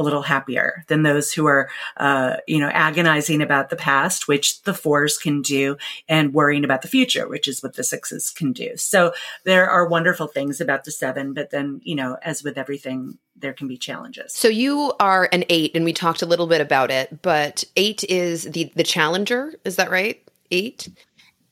[0.00, 4.62] a little happier than those who are, uh, you know, agonizing about the past, which
[4.62, 5.76] the fours can do,
[6.08, 8.76] and worrying about the future, which is what the sixes can do.
[8.76, 9.12] So
[9.44, 13.52] there are wonderful things about the seven, but then, you know, as with everything, there
[13.52, 14.32] can be challenges.
[14.32, 18.02] So you are an eight, and we talked a little bit about it, but eight
[18.04, 19.54] is the the challenger.
[19.64, 20.22] Is that right?
[20.50, 20.88] Eight.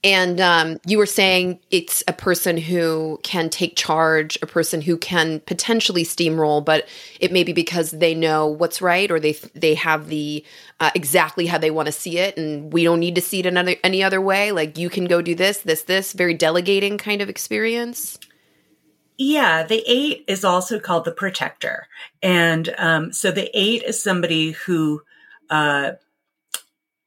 [0.04, 4.96] And um, you were saying it's a person who can take charge, a person who
[4.96, 6.86] can potentially steamroll, but
[7.18, 10.44] it may be because they know what's right or they they have the
[10.78, 13.46] uh, exactly how they want to see it, and we don't need to see it
[13.46, 14.52] another any other way.
[14.52, 16.12] Like you can go do this, this, this.
[16.12, 18.18] Very delegating kind of experience.
[19.16, 21.88] Yeah, the eight is also called the protector,
[22.22, 25.02] and um, so the eight is somebody who
[25.50, 25.92] uh,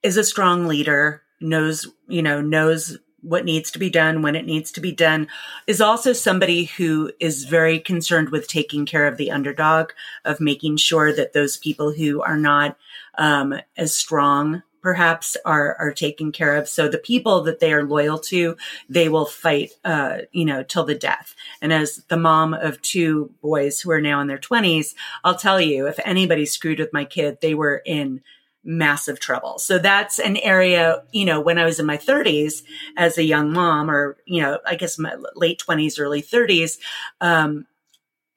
[0.02, 4.46] is a strong leader knows, you know, knows what needs to be done when it
[4.46, 5.28] needs to be done
[5.66, 9.90] is also somebody who is very concerned with taking care of the underdog
[10.24, 12.76] of making sure that those people who are not
[13.18, 16.68] um, as strong perhaps are are taken care of.
[16.68, 18.56] So the people that they are loyal to,
[18.88, 21.36] they will fight, uh, you know, till the death.
[21.60, 25.60] And as the mom of two boys who are now in their twenties, I'll tell
[25.60, 28.22] you, if anybody screwed with my kid, they were in
[28.64, 29.58] massive trouble.
[29.58, 32.62] So that's an area, you know, when I was in my 30s
[32.96, 36.78] as a young mom, or, you know, I guess my late 20s, early 30s,
[37.20, 37.66] um,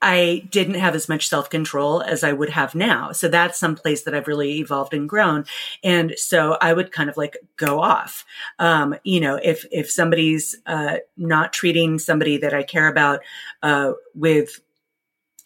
[0.02, 3.12] I didn't have as much self control as I would have now.
[3.12, 5.46] So that's some place that I've really evolved and grown.
[5.84, 8.26] And so I would kind of like go off.
[8.60, 13.22] Um, you know, if, if somebody's, uh, not treating somebody that I care about,
[13.64, 14.60] uh, with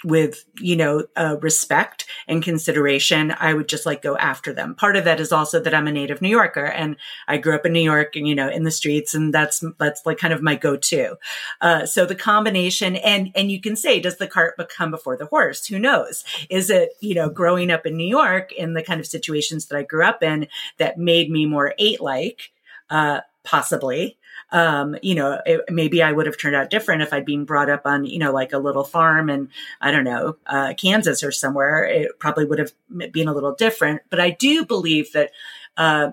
[0.04, 4.76] with you know uh, respect and consideration i would just like go after them.
[4.76, 6.96] Part of that is also that i'm a native new yorker and
[7.28, 10.06] i grew up in new york and you know in the streets and that's that's
[10.06, 11.18] like kind of my go-to.
[11.62, 15.26] Uh, so the combination and and you can say does the cart become before the
[15.26, 15.66] horse?
[15.68, 16.24] Who knows?
[16.50, 19.78] Is it you know growing up in new york in the kind of situations that
[19.78, 22.52] i grew up in that made me more eight like
[22.90, 24.18] uh, possibly
[24.52, 27.70] um, you know, it, maybe I would have turned out different if I'd been brought
[27.70, 31.32] up on, you know, like a little farm in, I don't know, uh, Kansas or
[31.32, 31.84] somewhere.
[31.84, 32.74] It probably would have
[33.12, 34.02] been a little different.
[34.10, 35.32] But I do believe that,
[35.78, 36.12] uh,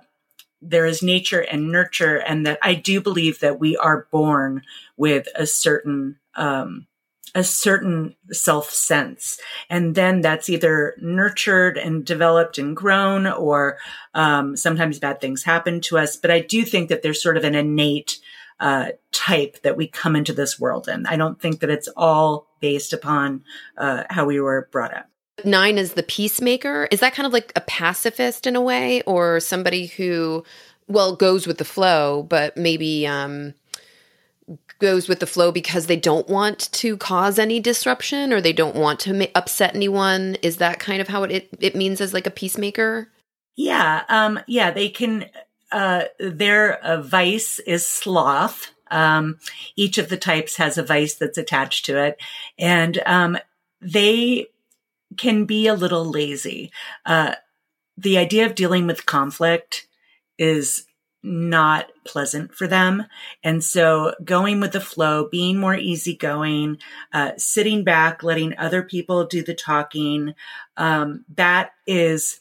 [0.62, 4.62] there is nature and nurture, and that I do believe that we are born
[4.96, 6.87] with a certain, um,
[7.35, 9.38] a certain self sense.
[9.68, 13.77] And then that's either nurtured and developed and grown, or
[14.14, 16.16] um, sometimes bad things happen to us.
[16.16, 18.18] But I do think that there's sort of an innate
[18.61, 21.07] uh, type that we come into this world in.
[21.07, 23.45] I don't think that it's all based upon
[23.77, 25.09] uh, how we were brought up.
[25.45, 26.88] Nine is the peacemaker.
[26.90, 30.45] Is that kind of like a pacifist in a way, or somebody who,
[30.88, 33.53] well, goes with the flow, but maybe um,
[34.79, 38.77] goes with the flow because they don't want to cause any disruption or they don't
[38.77, 40.37] want to ma- upset anyone?
[40.42, 43.09] Is that kind of how it, it, it means as like a peacemaker?
[43.57, 45.27] Yeah, um, yeah, they can
[45.73, 48.73] uh, their uh, vice is sloth.
[48.91, 49.39] Um,
[49.75, 52.21] each of the types has a vice that's attached to it,
[52.59, 53.37] and um,
[53.81, 54.47] they
[55.17, 56.71] can be a little lazy.
[57.05, 57.35] Uh,
[57.97, 59.89] the idea of dealing with conflict
[60.39, 60.87] is
[61.23, 63.05] not pleasant for them.
[63.43, 66.79] And so going with the flow, being more easygoing,
[67.13, 70.35] uh, sitting back, letting other people do the talking,
[70.77, 72.41] um, that is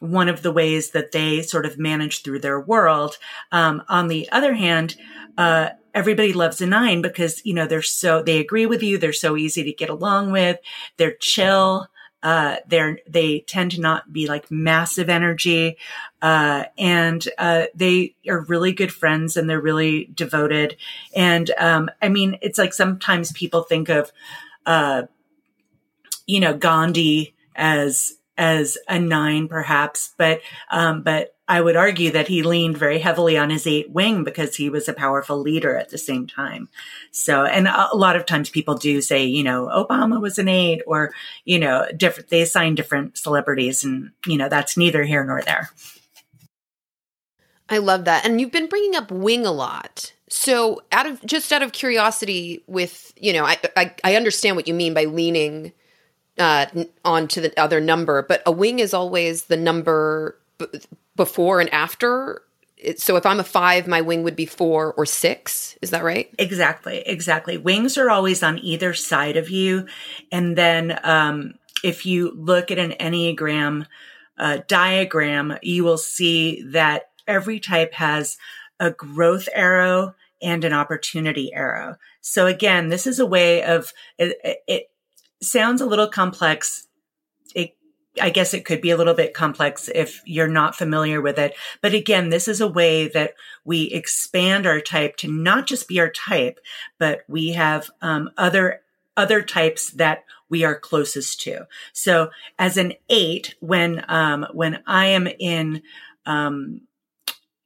[0.00, 3.16] one of the ways that they sort of manage through their world.
[3.50, 4.96] Um, on the other hand,
[5.38, 8.98] uh, everybody loves a nine because, you know, they're so, they agree with you.
[8.98, 10.58] They're so easy to get along with.
[10.98, 11.88] They're chill.
[12.22, 15.78] Uh, they're, they tend to not be like massive energy.
[16.20, 20.76] Uh, and, uh, they are really good friends and they're really devoted.
[21.14, 24.12] And, um, I mean, it's like sometimes people think of,
[24.66, 25.04] uh,
[26.26, 32.28] you know, Gandhi as, as a nine, perhaps, but um, but I would argue that
[32.28, 35.90] he leaned very heavily on his eight wing because he was a powerful leader at
[35.90, 36.68] the same time.
[37.12, 40.82] So, and a lot of times people do say, you know, Obama was an eight,
[40.86, 41.12] or
[41.44, 42.30] you know, different.
[42.30, 45.70] They assign different celebrities, and you know, that's neither here nor there.
[47.68, 50.12] I love that, and you've been bringing up wing a lot.
[50.28, 54.66] So, out of just out of curiosity, with you know, I I, I understand what
[54.66, 55.72] you mean by leaning
[56.38, 56.66] uh,
[57.04, 60.66] onto the other number, but a wing is always the number b-
[61.14, 62.42] before and after.
[62.96, 65.76] So if I'm a five, my wing would be four or six.
[65.80, 66.32] Is that right?
[66.38, 66.98] Exactly.
[67.06, 67.56] Exactly.
[67.56, 69.86] Wings are always on either side of you.
[70.30, 73.86] And then, um, if you look at an Enneagram
[74.38, 78.38] uh, diagram, you will see that every type has
[78.80, 81.96] a growth arrow and an opportunity arrow.
[82.20, 84.90] So again, this is a way of it, it
[85.42, 86.86] sounds a little complex.
[87.54, 87.76] It,
[88.20, 91.54] I guess it could be a little bit complex if you're not familiar with it.
[91.82, 96.00] But again, this is a way that we expand our type to not just be
[96.00, 96.60] our type,
[96.98, 98.80] but we have um, other
[99.18, 101.66] other types that we are closest to.
[101.92, 105.82] So as an eight, when um, when I am in
[106.26, 106.82] um,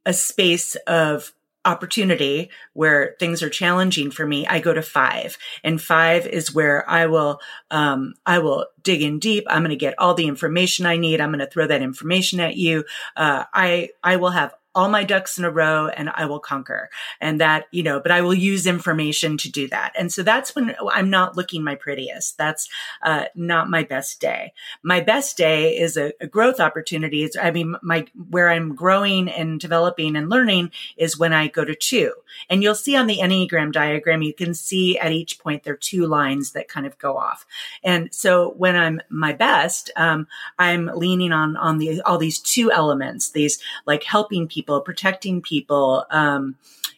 [0.06, 1.32] a space of
[1.64, 5.36] opportunity where things are challenging for me, I go to five.
[5.62, 9.44] And five is where I will, um, I will dig in deep.
[9.46, 11.20] I'm going to get all the information I need.
[11.20, 12.84] I'm going to throw that information at you.
[13.16, 16.90] Uh, I, I will have all my ducks in a row and I will conquer.
[17.20, 19.92] And that, you know, but I will use information to do that.
[19.98, 22.38] And so that's when I'm not looking my prettiest.
[22.38, 22.68] That's
[23.02, 24.52] uh, not my best day.
[24.82, 27.24] My best day is a, a growth opportunity.
[27.24, 31.64] It's, I mean, my, where I'm growing and developing and learning is when I go
[31.64, 32.12] to two.
[32.48, 35.78] And you'll see on the Enneagram diagram, you can see at each point there are
[35.78, 37.44] two lines that kind of go off.
[37.82, 40.28] And so when I'm my best, um,
[40.58, 46.04] I'm leaning on, on the, all these two elements, these like helping people, protecting people,
[46.10, 46.56] um,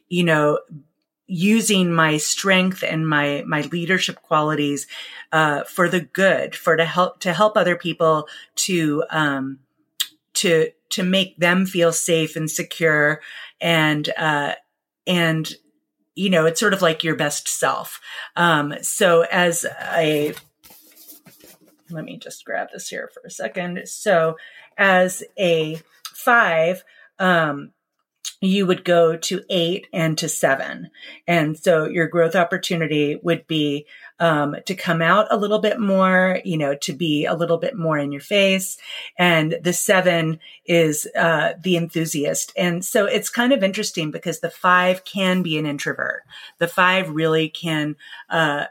[0.08, 0.58] you know,
[1.26, 4.86] using my strength and my my leadership qualities
[5.32, 9.58] uh, for the good, for to help to help other people to um,
[10.34, 13.20] to to make them feel safe and secure
[13.60, 14.54] and uh,
[15.06, 15.54] and
[16.14, 18.00] you know it's sort of like your best self.
[18.36, 20.34] Um, so as a
[21.90, 23.82] let me just grab this here for a second.
[23.86, 24.36] So
[24.76, 26.84] as a five,
[27.22, 27.70] um,
[28.40, 30.90] you would go to eight and to seven.
[31.28, 33.86] And so your growth opportunity would be
[34.18, 37.76] um, to come out a little bit more, you know, to be a little bit
[37.76, 38.78] more in your face.
[39.16, 42.52] And the seven is uh, the enthusiast.
[42.56, 46.22] And so it's kind of interesting because the five can be an introvert.
[46.58, 47.94] The five really can,
[48.28, 48.66] uh,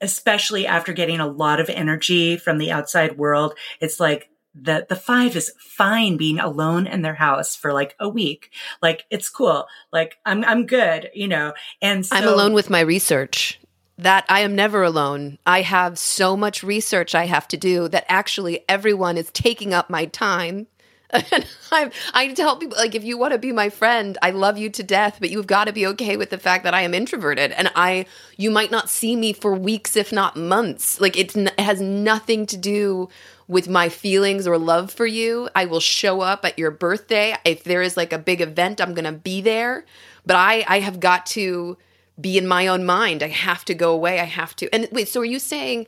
[0.00, 4.96] especially after getting a lot of energy from the outside world, it's like the the
[4.96, 8.50] five is fine being alone in their house for like a week.
[8.82, 9.66] Like it's cool.
[9.92, 11.54] Like I'm I'm good, you know.
[11.80, 13.60] And so, I'm alone with my research.
[13.98, 15.38] That I am never alone.
[15.44, 19.90] I have so much research I have to do that actually everyone is taking up
[19.90, 20.68] my time.
[21.32, 24.58] And I'm, I tell people, like, if you want to be my friend, I love
[24.58, 26.94] you to death, but you've got to be okay with the fact that I am
[26.94, 28.06] introverted and I,
[28.36, 31.00] you might not see me for weeks, if not months.
[31.00, 33.08] Like, it has nothing to do
[33.46, 35.48] with my feelings or love for you.
[35.54, 37.34] I will show up at your birthday.
[37.44, 39.86] If there is like a big event, I'm going to be there.
[40.26, 41.78] But I, I have got to
[42.20, 43.22] be in my own mind.
[43.22, 44.20] I have to go away.
[44.20, 44.74] I have to.
[44.74, 45.86] And wait, so are you saying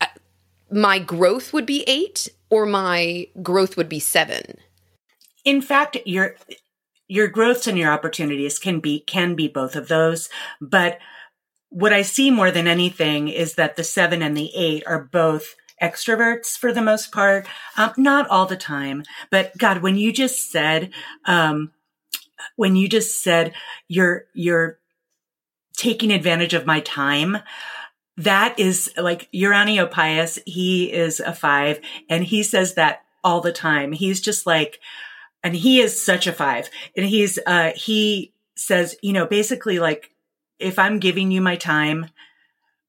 [0.00, 0.06] uh,
[0.70, 4.58] my growth would be eight or my growth would be seven?
[5.44, 6.36] In fact, your
[7.08, 10.28] your growths and your opportunities can be can be both of those,
[10.60, 10.98] but
[11.70, 15.54] what I see more than anything is that the seven and the eight are both
[15.80, 17.46] extroverts for the most part.
[17.76, 20.90] Um, not all the time, but God, when you just said,
[21.24, 21.72] um,
[22.56, 23.54] when you just said
[23.88, 24.78] you're, you're
[25.76, 27.38] taking advantage of my time,
[28.24, 30.38] that is like Uranio Paes.
[30.46, 33.92] He is a five and he says that all the time.
[33.92, 34.80] He's just like,
[35.42, 40.10] and he is such a five and he's, uh, he says, you know, basically like,
[40.58, 42.10] if I'm giving you my time,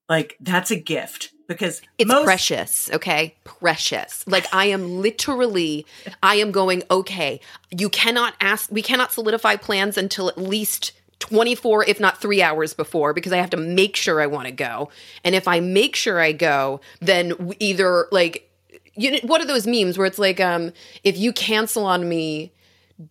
[0.09, 5.85] like that's a gift because it's most- precious okay precious like i am literally
[6.21, 7.39] i am going okay
[7.71, 10.91] you cannot ask we cannot solidify plans until at least
[11.21, 14.51] 24 if not 3 hours before because i have to make sure i want to
[14.51, 14.89] go.
[15.23, 18.49] And if i make sure i go then either like
[18.95, 22.51] you know, what are those memes where it's like um if you cancel on me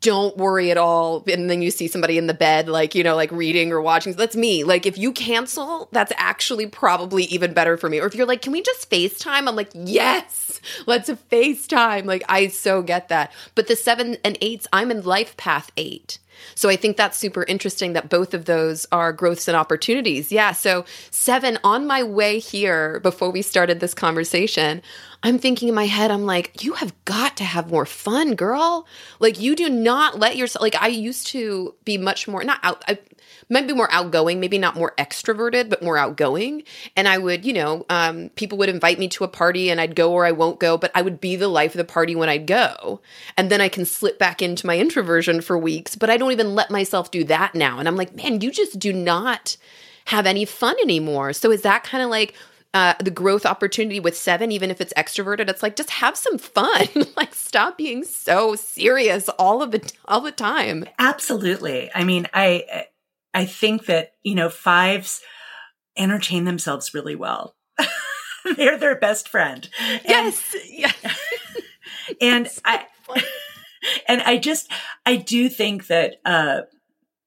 [0.00, 3.16] don't worry at all and then you see somebody in the bed like you know
[3.16, 4.62] like reading or watching that's me.
[4.62, 7.98] Like if you cancel that's actually probably even better for me.
[7.98, 9.48] Or if you're like can we just facetime?
[9.48, 12.04] I'm like yes let's facetime.
[12.04, 13.32] Like i so get that.
[13.54, 16.18] But the seven and eights i'm in life path eight
[16.54, 20.32] so I think that's super interesting that both of those are growths and opportunities.
[20.32, 20.52] Yeah.
[20.52, 24.82] So, seven, on my way here before we started this conversation,
[25.22, 28.86] I'm thinking in my head, I'm like, you have got to have more fun, girl.
[29.18, 32.82] Like, you do not let yourself, like, I used to be much more, not out,
[32.88, 32.98] I,
[33.50, 36.62] maybe more outgoing, maybe not more extroverted, but more outgoing.
[36.96, 39.96] And I would, you know, um, people would invite me to a party and I'd
[39.96, 42.28] go or I won't go, but I would be the life of the party when
[42.28, 43.00] I'd go.
[43.36, 46.54] And then I can slip back into my introversion for weeks, but I don't even
[46.54, 47.78] let myself do that now.
[47.78, 49.56] And I'm like, man, you just do not
[50.06, 51.32] have any fun anymore.
[51.32, 52.34] So is that kind of like,
[52.72, 56.38] uh, the growth opportunity with seven, even if it's extroverted, it's like just have some
[56.38, 56.86] fun.
[57.16, 60.84] like stop being so serious all of the all the time.
[60.98, 61.90] Absolutely.
[61.94, 62.86] I mean, I
[63.34, 65.20] I think that, you know, fives
[65.96, 67.56] entertain themselves really well.
[68.56, 69.68] They're their best friend.
[69.80, 70.56] And, yes.
[70.68, 70.92] Yeah.
[72.20, 72.86] and so I,
[74.06, 74.70] and I just,
[75.06, 76.62] I do think that, uh,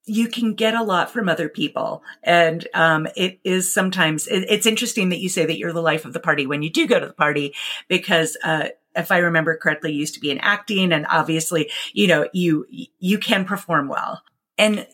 [0.05, 2.03] you can get a lot from other people.
[2.23, 6.03] And, um, it is sometimes, it, it's interesting that you say that you're the life
[6.03, 7.55] of the party when you do go to the party
[7.87, 12.07] because, uh, if I remember correctly, you used to be in acting and obviously, you
[12.07, 12.67] know, you,
[12.99, 14.21] you can perform well.
[14.57, 14.85] And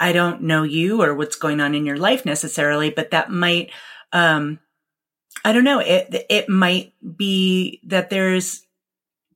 [0.00, 3.70] I don't know you or what's going on in your life necessarily, but that might,
[4.12, 4.60] um,
[5.44, 5.80] I don't know.
[5.80, 8.64] It, it might be that there's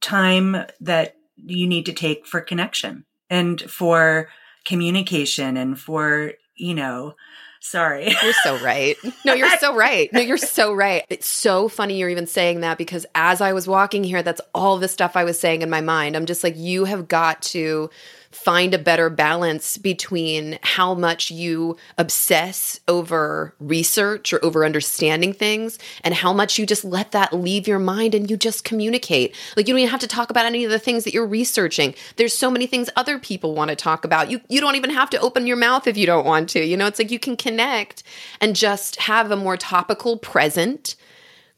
[0.01, 1.16] time that
[1.47, 4.29] you need to take for connection and for
[4.65, 7.15] communication and for, you know,
[7.61, 8.15] Sorry.
[8.23, 8.97] You're so right.
[9.25, 10.13] No, you're so right.
[10.13, 11.05] No, you're so right.
[11.11, 14.79] It's so funny you're even saying that because as I was walking here, that's all
[14.79, 16.17] the stuff I was saying in my mind.
[16.17, 17.91] I'm just like, you have got to
[18.37, 25.79] find a better balance between how much you obsess over research or over understanding things
[26.05, 29.35] and how much you just let that leave your mind and you just communicate.
[29.57, 31.95] Like you don't even have to talk about any of the things that you're researching.
[32.17, 34.31] There's so many things other people want to talk about.
[34.31, 36.65] You you don't even have to open your mouth if you don't want to.
[36.65, 38.03] You know, it's like you can connect
[38.41, 40.95] and just have a more topical present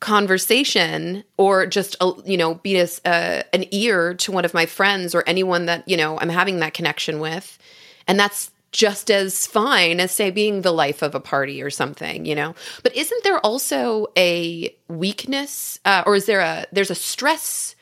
[0.00, 4.64] conversation or just a, you know be a, uh, an ear to one of my
[4.64, 7.58] friends or anyone that you know i'm having that connection with.
[8.06, 12.24] And that's just as fine as say being the life of a party or something
[12.24, 12.54] you know?
[12.82, 17.74] But isn't there also a weakness uh, or is there a there's a stress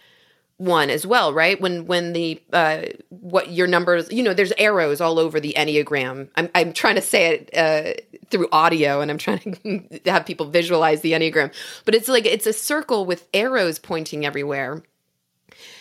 [0.58, 1.60] one as well, right?
[1.60, 6.28] When when the uh, what your numbers, you know, there's arrows all over the enneagram.
[6.36, 8.00] I'm I'm trying to say it uh,
[8.30, 11.52] through audio, and I'm trying to have people visualize the enneagram,
[11.84, 14.82] but it's like it's a circle with arrows pointing everywhere.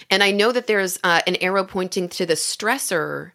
[0.09, 3.31] And I know that there's uh, an arrow pointing to the stressor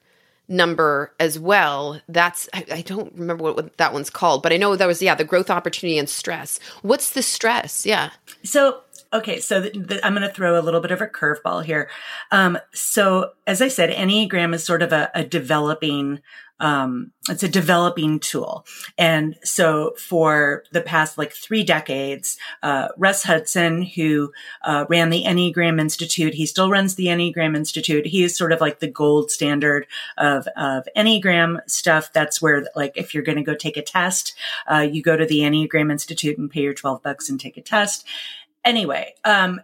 [0.50, 2.00] number as well.
[2.08, 5.00] That's I, I don't remember what, what, that one's called, but I know that was
[5.00, 6.60] yeah the growth opportunity and stress.
[6.82, 7.86] What's the stress?
[7.86, 8.10] Yeah.
[8.42, 8.80] So
[9.12, 9.68] okay, so
[10.02, 11.90] I'm going to throw a little bit of a curveball here.
[12.30, 16.20] Um, so as I said, Enneagram is sort of a, a developing
[16.60, 18.66] um, it's a developing tool.
[18.98, 24.32] And so for the past like three decades, uh, Russ Hudson, who
[24.62, 28.06] uh, ran the Enneagram Institute, he still runs the Enneagram Institute.
[28.06, 29.86] He is sort of like the gold standard
[30.18, 32.12] of, of Enneagram stuff.
[32.12, 34.34] That's where, like, if you're going to go take a test,
[34.70, 37.62] uh, you go to the Enneagram Institute and pay your 12 bucks and take a
[37.62, 38.06] test.
[38.64, 39.60] Anyway, um,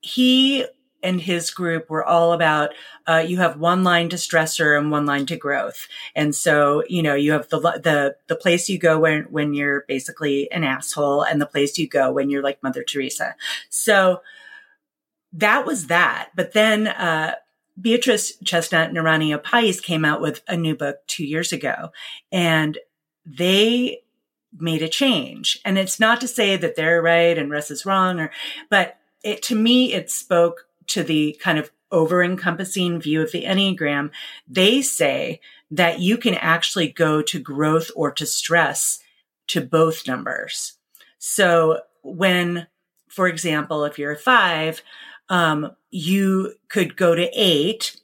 [0.00, 0.66] he
[1.02, 2.70] and his group were all about
[3.06, 5.86] uh, you have one line to stressor and one line to growth.
[6.14, 9.84] And so you know you have the the the place you go when when you're
[9.86, 13.36] basically an asshole and the place you go when you're like mother teresa.
[13.68, 14.22] So
[15.34, 16.30] that was that.
[16.34, 17.34] But then uh,
[17.80, 21.90] beatrice chestnut and Uranio Paes came out with a new book two years ago.
[22.32, 22.78] And
[23.26, 24.03] they
[24.58, 28.20] made a change and it's not to say that they're right and russ is wrong
[28.20, 28.30] or
[28.70, 33.44] but it to me it spoke to the kind of over encompassing view of the
[33.44, 34.10] Enneagram,
[34.48, 35.40] they say
[35.70, 38.98] that you can actually go to growth or to stress
[39.46, 40.74] to both numbers.
[41.18, 42.66] So when,
[43.08, 44.82] for example, if you're a five,
[45.28, 48.00] um, you could go to eight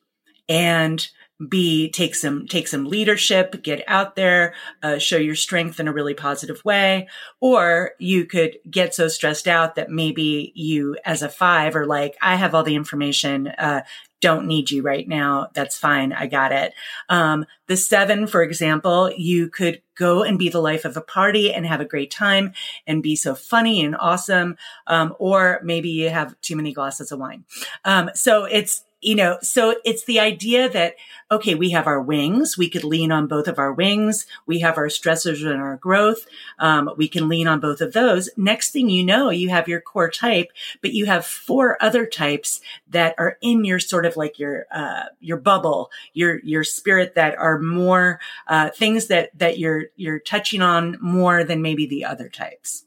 [0.48, 1.06] and
[1.48, 5.92] be take some take some leadership get out there uh, show your strength in a
[5.92, 7.08] really positive way.
[7.40, 12.16] Or you could get so stressed out that maybe you as a five are like
[12.20, 13.82] i have all the information uh,
[14.20, 15.48] don't need you right now.
[15.54, 16.12] That's fine.
[16.12, 16.74] I got it.
[17.08, 21.52] Um, the seven for example you could go and be the life of a party
[21.52, 22.52] and have a great time
[22.86, 27.18] and be so funny and awesome um, or maybe you have too many glasses of
[27.18, 27.44] wine.
[27.84, 30.96] Um, so it's you know, so it's the idea that,
[31.30, 32.58] okay, we have our wings.
[32.58, 34.26] We could lean on both of our wings.
[34.46, 36.26] We have our stressors and our growth.
[36.58, 38.28] Um, we can lean on both of those.
[38.36, 42.60] Next thing you know, you have your core type, but you have four other types
[42.88, 47.36] that are in your sort of like your, uh, your bubble, your, your spirit that
[47.38, 52.28] are more, uh, things that, that you're, you're touching on more than maybe the other
[52.28, 52.84] types.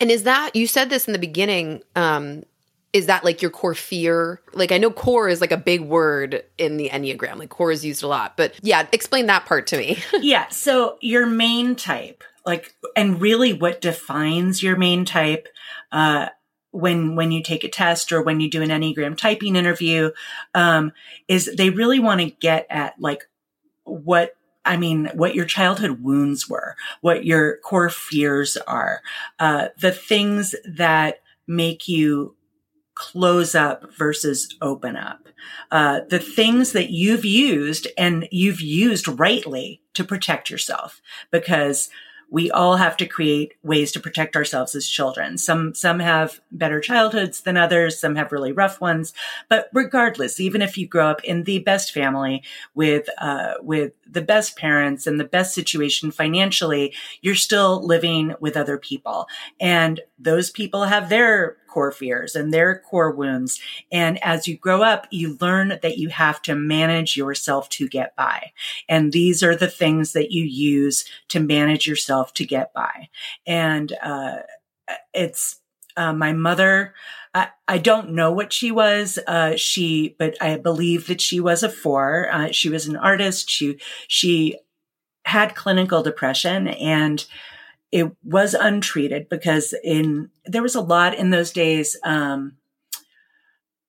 [0.00, 2.44] And is that, you said this in the beginning, um,
[2.92, 4.40] is that like your core fear?
[4.52, 7.36] Like I know core is like a big word in the Enneagram.
[7.36, 8.36] Like core is used a lot.
[8.36, 9.98] But yeah, explain that part to me.
[10.20, 10.48] yeah.
[10.48, 15.48] So your main type, like and really what defines your main type,
[15.92, 16.28] uh,
[16.70, 20.10] when when you take a test or when you do an enneagram typing interview
[20.54, 20.92] um,
[21.26, 23.28] is they really want to get at like
[23.84, 24.34] what
[24.64, 29.00] I mean, what your childhood wounds were, what your core fears are,
[29.38, 32.36] uh, the things that make you
[32.98, 35.28] close up versus open up.
[35.70, 41.90] Uh, the things that you've used and you've used rightly to protect yourself because
[42.30, 45.38] we all have to create ways to protect ourselves as children.
[45.38, 47.98] Some, some have better childhoods than others.
[47.98, 49.14] Some have really rough ones.
[49.48, 52.42] But regardless, even if you grow up in the best family
[52.74, 58.56] with, uh, with the best parents and the best situation financially, you're still living with
[58.56, 59.26] other people.
[59.58, 63.60] And those people have their core fears and their core wounds.
[63.92, 68.16] And as you grow up, you learn that you have to manage yourself to get
[68.16, 68.52] by.
[68.88, 73.08] And these are the things that you use to manage yourself to get by.
[73.46, 74.38] And, uh,
[75.12, 75.60] it's,
[75.96, 76.94] uh, my mother,
[77.34, 79.18] I, I, don't know what she was.
[79.26, 82.28] Uh, she, but I believe that she was a four.
[82.32, 83.50] Uh, she was an artist.
[83.50, 84.58] She, she
[85.24, 87.26] had clinical depression and
[87.90, 92.56] it was untreated because in, there was a lot in those days, um,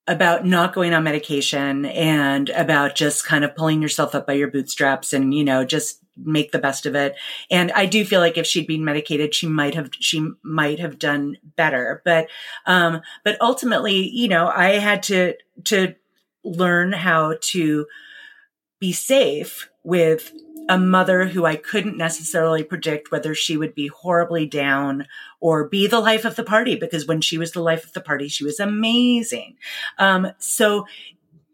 [0.07, 4.49] about not going on medication and about just kind of pulling yourself up by your
[4.49, 7.15] bootstraps and, you know, just make the best of it.
[7.51, 10.97] And I do feel like if she'd been medicated, she might have, she might have
[10.97, 12.01] done better.
[12.03, 12.27] But,
[12.65, 15.35] um, but ultimately, you know, I had to,
[15.65, 15.93] to
[16.43, 17.85] learn how to
[18.79, 20.33] be safe with
[20.69, 25.07] a mother who I couldn't necessarily predict whether she would be horribly down
[25.39, 28.01] or be the life of the party because when she was the life of the
[28.01, 29.57] party, she was amazing.
[29.97, 30.85] Um, so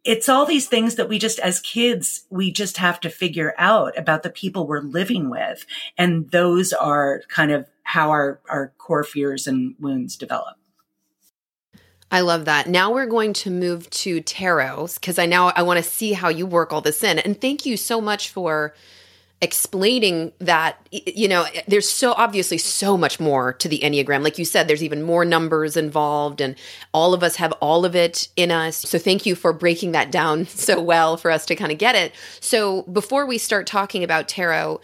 [0.03, 3.97] it's all these things that we just, as kids, we just have to figure out
[3.97, 5.65] about the people we're living with.
[5.97, 10.57] And those are kind of how our, our core fears and wounds develop.
[12.11, 12.67] I love that.
[12.67, 16.27] Now we're going to move to tarot because I now I want to see how
[16.29, 17.17] you work all this in.
[17.17, 18.75] And thank you so much for
[19.41, 24.37] explaining that you know eh, there's so obviously so much more to the enneagram like
[24.37, 26.55] you said there's even more numbers involved and
[26.93, 30.09] all of us have all of it in us so thank you for breaking that
[30.09, 34.03] down so well for us to kind of get it so before we start talking
[34.03, 34.79] about tarot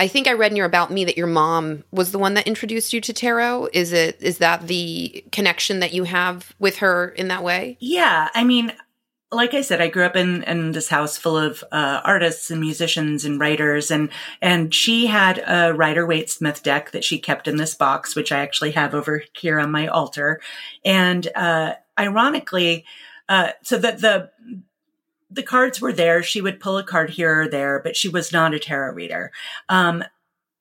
[0.00, 2.48] I think I read in your about me that your mom was the one that
[2.48, 3.68] introduced you to tarot.
[3.72, 7.76] Is it is that the connection that you have with her in that way?
[7.78, 8.72] Yeah, I mean,
[9.32, 12.60] like I said, I grew up in, in this house full of uh, artists and
[12.60, 14.10] musicians and writers, and
[14.40, 18.30] and she had a Rider Waite Smith deck that she kept in this box, which
[18.30, 20.40] I actually have over here on my altar.
[20.84, 22.84] And uh, ironically,
[23.28, 24.30] uh, so that the
[25.30, 26.22] the cards were there.
[26.22, 29.32] She would pull a card here or there, but she was not a tarot reader.
[29.68, 30.04] Um,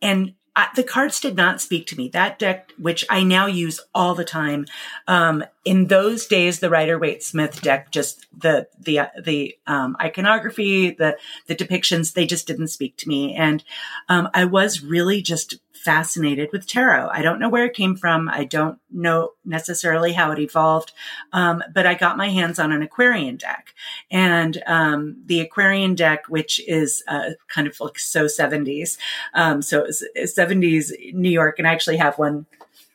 [0.02, 2.10] and I, the cards did not speak to me.
[2.10, 4.66] That deck, which I now use all the time,
[5.08, 10.92] um, in those days, the Rider Waite Smith deck, just the the the um, iconography,
[10.92, 13.64] the the depictions, they just didn't speak to me, and
[14.10, 17.10] um, I was really just fascinated with tarot.
[17.10, 18.30] I don't know where it came from.
[18.30, 20.92] I don't know necessarily how it evolved,
[21.34, 23.74] um, but I got my hands on an Aquarian deck,
[24.10, 28.98] and um, the Aquarian deck, which is uh, kind of like so seventies,
[29.34, 29.88] um, so
[30.26, 32.46] seventies New York, and I actually have one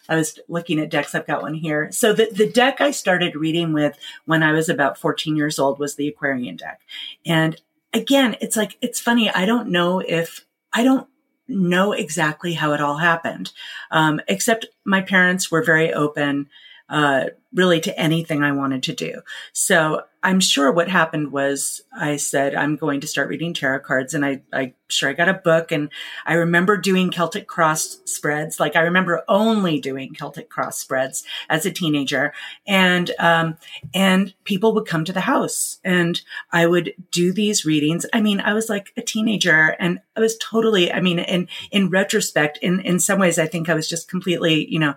[0.09, 1.14] I was looking at decks.
[1.14, 1.91] I've got one here.
[1.93, 5.78] So the, the deck I started reading with when I was about 14 years old
[5.78, 6.80] was the Aquarian deck.
[7.24, 7.61] And
[7.93, 9.30] again, it's like, it's funny.
[9.30, 11.09] I don't know if, I don't
[11.49, 13.53] know exactly how it all happened.
[13.90, 16.49] Um, except my parents were very open,
[16.89, 19.22] uh, really to anything I wanted to do.
[19.53, 24.12] So I'm sure what happened was I said, I'm going to start reading tarot cards.
[24.12, 25.89] And I, I sure I got a book and
[26.26, 28.59] I remember doing Celtic cross spreads.
[28.59, 32.32] Like I remember only doing Celtic cross spreads as a teenager.
[32.66, 33.57] And, um,
[33.95, 36.20] and people would come to the house and
[36.53, 38.05] I would do these readings.
[38.12, 41.89] I mean, I was like a teenager and I was totally, I mean, in, in
[41.89, 44.95] retrospect, in, in some ways, I think I was just completely, you know,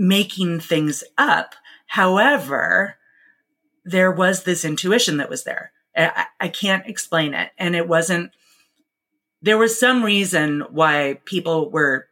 [0.00, 1.54] making things up
[1.90, 2.94] However,
[3.84, 5.72] there was this intuition that was there.
[5.96, 7.50] I, I can't explain it.
[7.58, 8.30] And it wasn't,
[9.42, 12.06] there was some reason why people were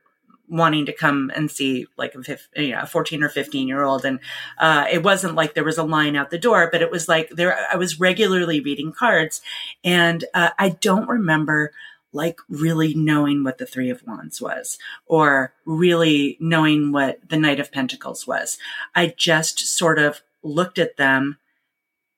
[0.48, 4.04] wanting to come and see like a, you know, a 14 or 15 year old.
[4.04, 4.18] And,
[4.58, 7.30] uh, it wasn't like there was a line out the door, but it was like
[7.30, 9.42] there, I was regularly reading cards
[9.84, 11.70] and, uh, I don't remember
[12.18, 17.60] like really knowing what the three of wands was or really knowing what the knight
[17.60, 18.58] of pentacles was.
[18.92, 21.38] I just sort of looked at them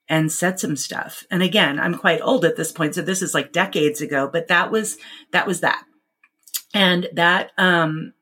[0.09, 1.23] and said some stuff.
[1.29, 2.95] And again, I'm quite old at this point.
[2.95, 4.97] So this is like decades ago, but that was,
[5.31, 5.85] that was that.
[6.73, 8.13] And that, um,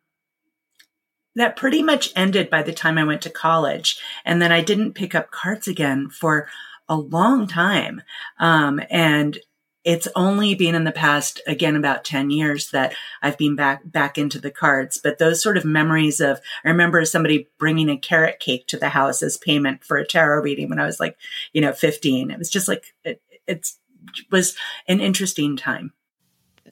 [1.36, 3.97] that pretty much ended by the time I went to college.
[4.25, 6.49] And then I didn't pick up cards again for
[6.89, 8.01] a long time.
[8.38, 9.38] Um, and
[9.89, 14.19] it's only been in the past again about 10 years that i've been back back
[14.19, 18.39] into the cards but those sort of memories of i remember somebody bringing a carrot
[18.39, 21.17] cake to the house as payment for a tarot reading when i was like
[21.53, 23.79] you know 15 it was just like it it's,
[24.31, 24.55] was
[24.87, 25.91] an interesting time.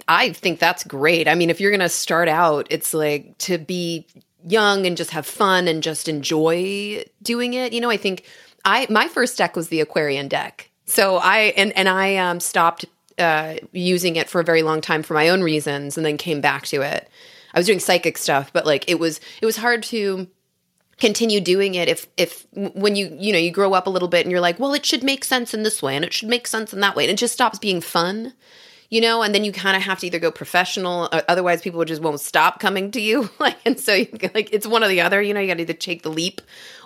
[0.07, 1.28] I think that's great.
[1.28, 4.05] I mean if you're going to start out it's like to be
[4.45, 7.74] young and just have fun and just enjoy doing it.
[7.74, 8.26] You know i think
[8.63, 10.70] i my first deck was the aquarian deck.
[10.86, 12.86] So I and and I um, stopped
[13.18, 16.41] uh, using it for a very long time for my own reasons and then came
[16.41, 17.09] back to it.
[17.53, 20.28] I was doing psychic stuff, but like it was it was hard to
[20.99, 24.26] continue doing it if if when you you know you grow up a little bit
[24.26, 26.47] and you're like, well, it should make sense in this way and it should make
[26.47, 28.34] sense in that way, and it just stops being fun.
[28.90, 32.02] You know, and then you kind of have to either go professional, otherwise people just
[32.02, 33.30] won't stop coming to you.
[33.40, 35.22] Like, and so you, like it's one or the other.
[35.22, 36.42] You know, you got to either take the leap,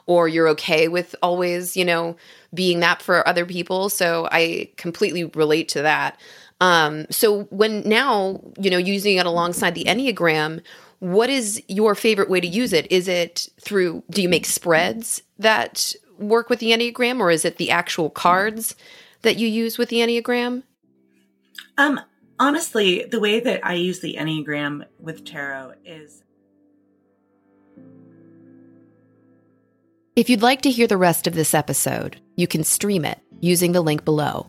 [0.06, 2.16] or you're okay with always, you know,
[2.54, 3.90] being that for other people.
[3.90, 6.20] So I completely relate to that.
[6.60, 10.62] Um, so when now, you know, using it alongside the Enneagram,
[11.00, 12.92] what is your favorite way to use it?
[12.92, 14.04] Is it through?
[14.10, 18.76] Do you make spreads that work with the Enneagram, or is it the actual cards
[19.24, 20.64] that you use with the Enneagram?
[21.78, 22.00] Um,
[22.40, 26.24] honestly, the way that I use the Enneagram with tarot is.
[30.16, 33.72] If you'd like to hear the rest of this episode, you can stream it using
[33.72, 34.48] the link below.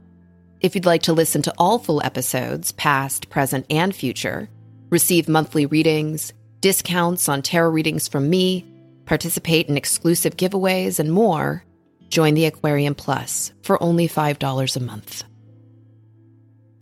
[0.60, 4.48] If you'd like to listen to all full episodes, past, present, and future,
[4.90, 8.66] receive monthly readings, discounts on tarot readings from me,
[9.06, 11.64] participate in exclusive giveaways, and more,
[12.08, 15.24] join the Aquarean Plus for only $5 a month.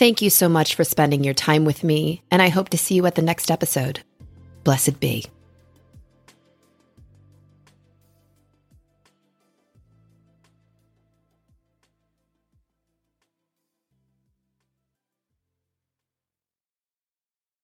[0.01, 2.94] Thank you so much for spending your time with me, and I hope to see
[2.94, 4.01] you at the next episode.
[4.64, 5.26] Blessed be.